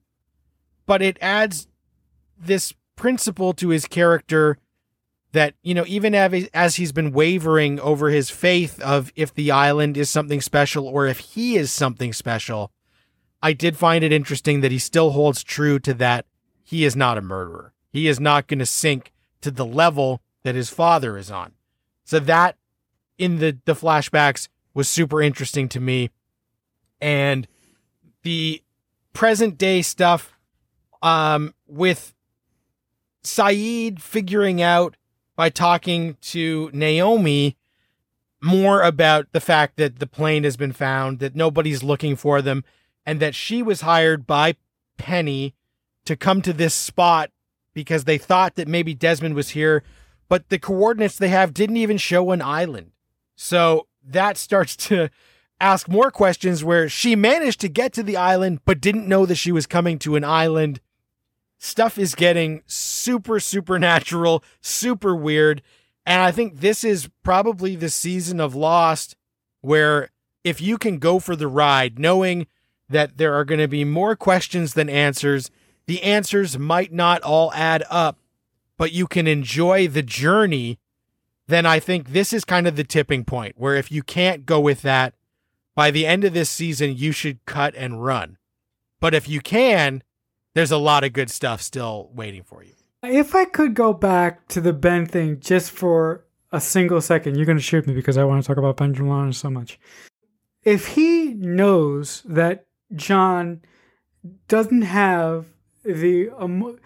But 0.85 1.01
it 1.01 1.17
adds 1.21 1.67
this 2.37 2.73
principle 2.95 3.53
to 3.53 3.69
his 3.69 3.85
character 3.85 4.57
that 5.31 5.53
you 5.61 5.73
know 5.73 5.85
even 5.87 6.15
as 6.15 6.75
he's 6.75 6.91
been 6.91 7.11
wavering 7.11 7.79
over 7.79 8.09
his 8.09 8.29
faith 8.29 8.81
of 8.81 9.11
if 9.15 9.33
the 9.33 9.51
island 9.51 9.95
is 9.97 10.09
something 10.09 10.41
special 10.41 10.87
or 10.87 11.05
if 11.05 11.19
he 11.19 11.57
is 11.57 11.71
something 11.71 12.11
special 12.11 12.71
i 13.43 13.53
did 13.53 13.77
find 13.77 14.03
it 14.03 14.11
interesting 14.11 14.61
that 14.61 14.71
he 14.71 14.79
still 14.79 15.11
holds 15.11 15.43
true 15.43 15.77
to 15.77 15.93
that 15.93 16.25
he 16.63 16.85
is 16.85 16.95
not 16.95 17.17
a 17.17 17.21
murderer 17.21 17.73
he 17.91 18.07
is 18.07 18.19
not 18.19 18.47
going 18.47 18.59
to 18.59 18.65
sink 18.65 19.11
to 19.41 19.51
the 19.51 19.65
level 19.65 20.21
that 20.43 20.55
his 20.55 20.69
father 20.69 21.17
is 21.17 21.29
on 21.29 21.51
so 22.03 22.19
that 22.19 22.55
in 23.17 23.39
the 23.39 23.57
the 23.65 23.73
flashbacks 23.73 24.47
was 24.73 24.87
super 24.87 25.21
interesting 25.21 25.67
to 25.69 25.79
me 25.79 26.09
and 27.01 27.47
the 28.23 28.61
present 29.13 29.57
day 29.57 29.81
stuff 29.81 30.33
um 31.01 31.53
with 31.67 32.13
Sayid 33.23 33.99
figuring 33.99 34.61
out 34.61 34.95
by 35.35 35.49
talking 35.49 36.17
to 36.21 36.71
Naomi 36.73 37.57
more 38.41 38.81
about 38.81 39.31
the 39.31 39.39
fact 39.39 39.77
that 39.77 39.99
the 39.99 40.07
plane 40.07 40.43
has 40.43 40.57
been 40.57 40.71
found, 40.71 41.19
that 41.19 41.35
nobody's 41.35 41.83
looking 41.83 42.15
for 42.15 42.41
them, 42.41 42.63
and 43.05 43.19
that 43.19 43.35
she 43.35 43.61
was 43.61 43.81
hired 43.81 44.27
by 44.27 44.55
Penny 44.97 45.53
to 46.05 46.15
come 46.15 46.41
to 46.41 46.53
this 46.53 46.73
spot 46.73 47.31
because 47.73 48.05
they 48.05 48.17
thought 48.17 48.55
that 48.55 48.67
maybe 48.67 48.93
Desmond 48.93 49.35
was 49.35 49.49
here, 49.49 49.83
but 50.29 50.49
the 50.49 50.59
coordinates 50.59 51.17
they 51.17 51.29
have 51.29 51.53
didn't 51.53 51.77
even 51.77 51.97
show 51.97 52.31
an 52.31 52.41
island. 52.41 52.91
So 53.37 53.87
that 54.03 54.35
starts 54.37 54.75
to 54.87 55.09
ask 55.61 55.87
more 55.87 56.11
questions 56.11 56.61
where 56.63 56.89
she 56.89 57.15
managed 57.15 57.61
to 57.61 57.69
get 57.69 57.93
to 57.93 58.03
the 58.03 58.17
island 58.17 58.59
but 58.65 58.81
didn't 58.81 59.07
know 59.07 59.25
that 59.25 59.35
she 59.35 59.53
was 59.53 59.65
coming 59.65 59.97
to 59.99 60.17
an 60.17 60.25
island 60.25 60.81
stuff 61.57 61.97
is 61.97 62.15
getting 62.15 62.61
super 62.65 63.39
supernatural, 63.39 64.43
super 64.61 65.15
weird. 65.15 65.61
And 66.05 66.21
I 66.21 66.31
think 66.31 66.59
this 66.59 66.83
is 66.83 67.09
probably 67.23 67.75
the 67.75 67.89
season 67.89 68.39
of 68.39 68.55
Lost 68.55 69.15
where 69.61 70.11
if 70.43 70.61
you 70.61 70.77
can 70.77 70.99
go 70.99 71.19
for 71.19 71.35
the 71.35 71.47
ride, 71.47 71.99
knowing 71.99 72.47
that 72.89 73.17
there 73.17 73.33
are 73.33 73.43
going 73.43 73.59
to 73.59 73.67
be 73.67 73.83
more 73.83 74.15
questions 74.15 74.73
than 74.73 74.89
answers, 74.89 75.51
the 75.87 76.01
answers 76.03 76.57
might 76.57 76.93
not 76.93 77.21
all 77.21 77.51
add 77.53 77.83
up, 77.89 78.17
but 78.77 78.93
you 78.93 79.07
can 79.07 79.27
enjoy 79.27 79.87
the 79.87 80.03
journey, 80.03 80.79
then 81.47 81.65
I 81.65 81.79
think 81.79 82.09
this 82.09 82.33
is 82.33 82.45
kind 82.45 82.67
of 82.67 82.75
the 82.75 82.83
tipping 82.83 83.23
point 83.23 83.55
where 83.57 83.75
if 83.75 83.91
you 83.91 84.03
can't 84.03 84.45
go 84.45 84.59
with 84.59 84.81
that, 84.81 85.13
by 85.75 85.91
the 85.91 86.05
end 86.05 86.23
of 86.23 86.33
this 86.33 86.49
season, 86.49 86.95
you 86.95 87.11
should 87.11 87.45
cut 87.45 87.73
and 87.75 88.03
run. 88.03 88.37
But 88.99 89.13
if 89.13 89.29
you 89.29 89.41
can, 89.41 90.03
there's 90.53 90.71
a 90.71 90.77
lot 90.77 91.03
of 91.03 91.13
good 91.13 91.29
stuff 91.29 91.61
still 91.61 92.09
waiting 92.13 92.43
for 92.43 92.63
you. 92.63 92.73
If 93.03 93.35
I 93.35 93.45
could 93.45 93.75
go 93.75 93.93
back 93.93 94.47
to 94.49 94.59
the 94.59 94.73
Ben 94.73 95.05
thing 95.05 95.39
just 95.39 95.71
for 95.71 96.25
a 96.51 96.59
single 96.59 96.99
second, 96.99 97.35
you're 97.35 97.45
going 97.45 97.57
to 97.57 97.63
shoot 97.63 97.85
me 97.85 97.93
because 97.93 98.17
I 98.17 98.23
want 98.23 98.43
to 98.43 98.47
talk 98.47 98.57
about 98.57 98.79
Lana 98.79 99.33
so 99.33 99.49
much. 99.49 99.79
If 100.63 100.87
he 100.87 101.35
knows 101.35 102.23
that 102.25 102.65
John 102.95 103.61
doesn't 104.47 104.81
have 104.81 105.45
the 105.83 106.29
um, 106.37 106.79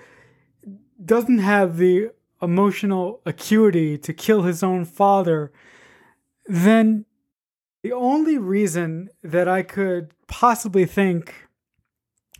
doesn't 1.03 1.39
have 1.39 1.77
the 1.77 2.11
emotional 2.41 3.21
acuity 3.25 3.97
to 3.97 4.13
kill 4.13 4.43
his 4.43 4.63
own 4.63 4.85
father, 4.85 5.51
then 6.45 7.05
the 7.83 7.93
only 7.93 8.37
reason 8.37 9.09
that 9.23 9.47
I 9.47 9.63
could 9.63 10.13
possibly 10.27 10.85
think 10.85 11.47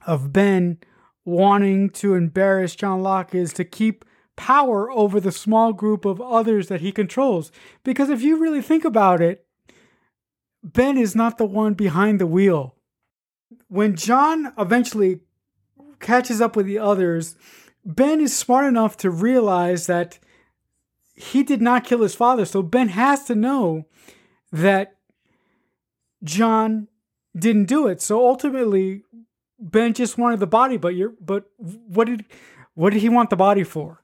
of 0.05 0.33
Ben 0.33 0.77
wanting 1.25 1.89
to 1.91 2.15
embarrass 2.15 2.75
John 2.75 3.01
Locke 3.01 3.35
is 3.35 3.53
to 3.53 3.63
keep 3.63 4.05
power 4.35 4.89
over 4.91 5.19
the 5.19 5.31
small 5.31 5.73
group 5.73 6.05
of 6.05 6.19
others 6.21 6.67
that 6.67 6.81
he 6.81 6.91
controls. 6.91 7.51
Because 7.83 8.09
if 8.09 8.21
you 8.21 8.37
really 8.37 8.61
think 8.61 8.83
about 8.83 9.21
it, 9.21 9.45
Ben 10.63 10.97
is 10.97 11.15
not 11.15 11.37
the 11.37 11.45
one 11.45 11.73
behind 11.73 12.19
the 12.19 12.27
wheel. 12.27 12.75
When 13.67 13.95
John 13.95 14.53
eventually 14.57 15.21
catches 15.99 16.41
up 16.41 16.55
with 16.55 16.65
the 16.65 16.79
others, 16.79 17.35
Ben 17.85 18.21
is 18.21 18.37
smart 18.37 18.65
enough 18.65 18.97
to 18.97 19.09
realize 19.09 19.87
that 19.87 20.19
he 21.15 21.43
did 21.43 21.61
not 21.61 21.83
kill 21.83 22.01
his 22.01 22.15
father. 22.15 22.45
So 22.45 22.61
Ben 22.61 22.89
has 22.89 23.25
to 23.25 23.35
know 23.35 23.85
that 24.51 24.97
John 26.23 26.87
didn't 27.37 27.65
do 27.65 27.87
it. 27.87 28.01
So 28.01 28.27
ultimately, 28.27 29.03
Ben 29.59 29.93
just 29.93 30.17
wanted 30.17 30.39
the 30.39 30.47
body, 30.47 30.77
but 30.77 30.95
you're 30.95 31.13
but 31.19 31.45
what 31.57 32.07
did 32.07 32.25
what 32.73 32.91
did 32.93 33.01
he 33.01 33.09
want 33.09 33.29
the 33.29 33.35
body 33.35 33.63
for? 33.63 34.03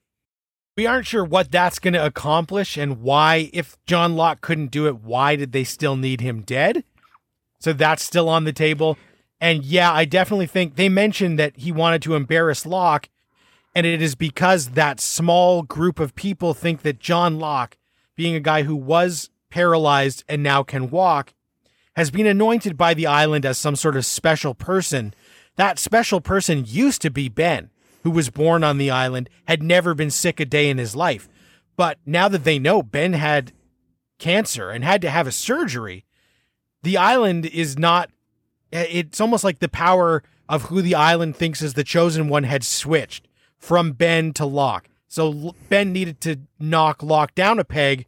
We 0.76 0.86
aren't 0.86 1.08
sure 1.08 1.26
what 1.26 1.52
that's 1.52 1.80
going 1.80 1.96
to 1.96 2.06
accomplish 2.06 2.78
and 2.78 3.02
why 3.02 3.50
if 3.52 3.78
John 3.88 4.16
Locke 4.16 4.42
couldn't 4.42 4.70
do 4.70 4.86
it, 4.86 5.02
why 5.02 5.36
did 5.36 5.52
they 5.52 5.64
still 5.64 5.96
need 5.96 6.22
him 6.22 6.42
dead? 6.42 6.84
So 7.60 7.74
that's 7.74 8.04
still 8.04 8.30
on 8.30 8.44
the 8.44 8.54
table. 8.54 8.96
And 9.42 9.64
yeah, 9.64 9.92
I 9.92 10.06
definitely 10.06 10.46
think 10.46 10.76
they 10.76 10.90
mentioned 10.90 11.40
that 11.40 11.58
he 11.58 11.72
wanted 11.72 12.04
to 12.04 12.14
embarrass 12.14 12.66
Locke 12.66 13.10
and 13.78 13.86
it 13.86 14.02
is 14.02 14.16
because 14.16 14.70
that 14.70 15.00
small 15.00 15.62
group 15.62 16.00
of 16.00 16.16
people 16.16 16.56
think 16.56 16.82
that 16.82 16.98
John 16.98 17.38
Locke, 17.38 17.78
being 18.16 18.34
a 18.34 18.40
guy 18.40 18.64
who 18.64 18.76
was 18.76 19.30
paralyzed 19.52 20.24
and 20.28 20.42
now 20.42 20.64
can 20.64 20.90
walk, 20.90 21.36
has 21.96 22.10
been 22.10 22.26
anointed 22.26 22.76
by 22.76 22.96
the 22.96 23.06
island 23.06 23.46
as 23.46 23.60
some 23.60 23.76
sort 23.76 23.96
of 23.96 24.04
special 24.04 24.56
person 24.56 25.14
that 25.58 25.78
special 25.78 26.22
person 26.22 26.64
used 26.66 27.04
to 27.04 27.12
be 27.12 27.30
Ben, 27.30 27.70
who 28.02 28.10
was 28.10 28.32
born 28.32 28.64
on 28.64 28.80
the 28.80 28.90
island, 28.90 29.30
had 29.48 29.62
never 29.62 29.94
been 29.94 30.10
sick 30.10 30.40
a 30.40 30.46
day 30.46 30.72
in 30.72 30.80
his 30.80 30.96
life. 30.96 31.30
But 31.76 32.00
now 32.04 32.28
that 32.30 32.46
they 32.46 32.58
know 32.58 32.82
Ben 32.82 33.14
had 33.14 33.54
cancer 34.18 34.72
and 34.72 34.84
had 34.84 35.04
to 35.04 35.12
have 35.12 35.28
a 35.28 35.32
surgery, 35.32 36.04
the 36.82 36.98
island 36.98 37.46
is 37.46 37.78
not, 37.78 38.10
it's 38.72 39.22
almost 39.22 39.44
like 39.44 39.60
the 39.60 39.70
power 39.70 40.24
of 40.50 40.64
who 40.64 40.82
the 40.82 40.96
island 40.96 41.36
thinks 41.36 41.62
is 41.62 41.76
the 41.76 41.84
chosen 41.84 42.28
one 42.28 42.44
had 42.44 42.64
switched 42.64 43.27
from 43.58 43.94
Ben 43.94 44.34
to 44.34 44.46
Locke. 44.46 44.88
So 45.08 45.56
Ben 45.70 45.94
needed 45.94 46.22
to 46.22 46.40
knock 46.60 47.02
Locke 47.02 47.34
down 47.36 47.60
a 47.60 47.64
peg 47.64 48.06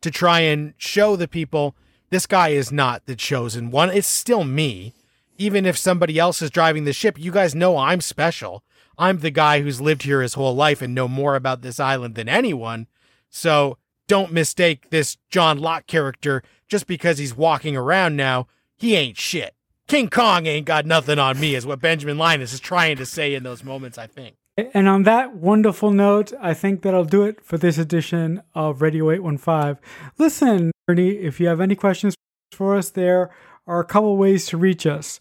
to 0.00 0.10
try 0.10 0.40
and 0.40 0.74
show 0.76 1.16
the 1.16 1.28
people 1.28 1.76
this 2.10 2.26
guy 2.26 2.48
is 2.48 2.72
not 2.72 3.06
the 3.06 3.14
chosen 3.14 3.70
one. 3.70 3.90
It's 3.90 4.08
still 4.08 4.44
me 4.44 4.94
even 5.40 5.64
if 5.64 5.78
somebody 5.78 6.18
else 6.18 6.42
is 6.42 6.50
driving 6.50 6.84
the 6.84 6.92
ship, 6.92 7.18
you 7.18 7.32
guys 7.32 7.54
know 7.54 7.78
I'm 7.78 8.02
special. 8.02 8.62
I'm 8.98 9.20
the 9.20 9.30
guy 9.30 9.62
who's 9.62 9.80
lived 9.80 10.02
here 10.02 10.20
his 10.20 10.34
whole 10.34 10.54
life 10.54 10.82
and 10.82 10.94
know 10.94 11.08
more 11.08 11.34
about 11.34 11.62
this 11.62 11.80
island 11.80 12.14
than 12.14 12.28
anyone. 12.28 12.86
So 13.30 13.78
don't 14.06 14.32
mistake 14.32 14.90
this 14.90 15.16
John 15.30 15.58
Locke 15.58 15.86
character 15.86 16.42
just 16.68 16.86
because 16.86 17.16
he's 17.16 17.34
walking 17.34 17.74
around 17.74 18.16
now. 18.16 18.48
He 18.76 18.94
ain't 18.94 19.16
shit. 19.16 19.54
King 19.88 20.10
Kong 20.10 20.44
ain't 20.44 20.66
got 20.66 20.84
nothing 20.84 21.18
on 21.18 21.40
me, 21.40 21.54
is 21.54 21.64
what 21.64 21.80
Benjamin 21.80 22.18
Linus 22.18 22.52
is 22.52 22.60
trying 22.60 22.98
to 22.98 23.06
say 23.06 23.34
in 23.34 23.42
those 23.42 23.64
moments, 23.64 23.96
I 23.96 24.06
think. 24.06 24.36
And 24.56 24.88
on 24.88 25.04
that 25.04 25.36
wonderful 25.36 25.90
note, 25.90 26.32
I 26.40 26.54
think 26.54 26.82
that 26.82 26.94
I'll 26.94 27.04
do 27.04 27.22
it 27.22 27.44
for 27.44 27.56
this 27.56 27.78
edition 27.78 28.42
of 28.54 28.82
Radio 28.82 29.10
815. 29.10 29.78
Listen, 30.18 30.72
Ernie, 30.88 31.10
if 31.10 31.38
you 31.40 31.48
have 31.48 31.60
any 31.60 31.76
questions 31.76 32.14
for 32.52 32.76
us, 32.76 32.90
there 32.90 33.30
are 33.66 33.80
a 33.80 33.84
couple 33.84 34.16
ways 34.16 34.46
to 34.46 34.56
reach 34.56 34.86
us. 34.86 35.20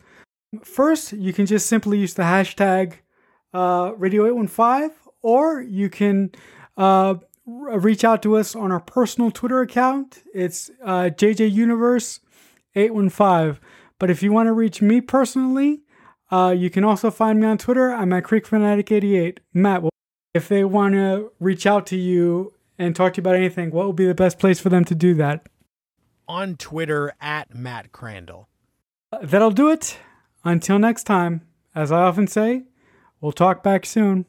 First, 0.63 1.11
you 1.13 1.31
can 1.31 1.45
just 1.45 1.67
simply 1.67 1.99
use 1.99 2.15
the 2.15 2.23
hashtag 2.23 2.95
uh, 3.53 3.91
Radio815, 3.93 4.89
or 5.21 5.61
you 5.61 5.89
can 5.89 6.31
uh, 6.75 7.15
reach 7.45 8.03
out 8.03 8.23
to 8.23 8.35
us 8.35 8.55
on 8.55 8.71
our 8.71 8.79
personal 8.79 9.29
Twitter 9.31 9.61
account. 9.61 10.23
It's 10.33 10.71
uh, 10.83 11.11
JJUniverse815. 11.15 13.59
But 13.99 14.09
if 14.09 14.23
you 14.23 14.31
want 14.31 14.47
to 14.47 14.53
reach 14.53 14.81
me 14.81 15.01
personally, 15.01 15.81
uh, 16.31 16.53
you 16.57 16.69
can 16.69 16.83
also 16.83 17.11
find 17.11 17.39
me 17.39 17.47
on 17.47 17.57
Twitter. 17.57 17.91
I'm 17.91 18.13
at 18.13 18.23
CreekFanatic88. 18.23 19.39
Matt, 19.53 19.83
if 20.33 20.47
they 20.47 20.63
want 20.63 20.93
to 20.93 21.31
reach 21.39 21.65
out 21.65 21.85
to 21.87 21.97
you 21.97 22.53
and 22.77 22.95
talk 22.95 23.13
to 23.13 23.17
you 23.17 23.23
about 23.23 23.35
anything, 23.35 23.71
what 23.71 23.87
would 23.87 23.95
be 23.95 24.05
the 24.05 24.15
best 24.15 24.39
place 24.39 24.59
for 24.59 24.69
them 24.69 24.85
to 24.85 24.95
do 24.95 25.13
that? 25.15 25.47
On 26.27 26.55
Twitter 26.55 27.13
at 27.19 27.53
Matt 27.55 27.91
Crandall. 27.91 28.47
Uh, 29.11 29.19
that'll 29.23 29.51
do 29.51 29.69
it. 29.69 29.97
Until 30.43 30.79
next 30.79 31.03
time, 31.03 31.41
as 31.75 31.91
I 31.91 32.01
often 32.01 32.27
say, 32.27 32.63
We'll 33.21 33.31
talk 33.31 33.63
back 33.63 33.85
soon. 33.85 34.25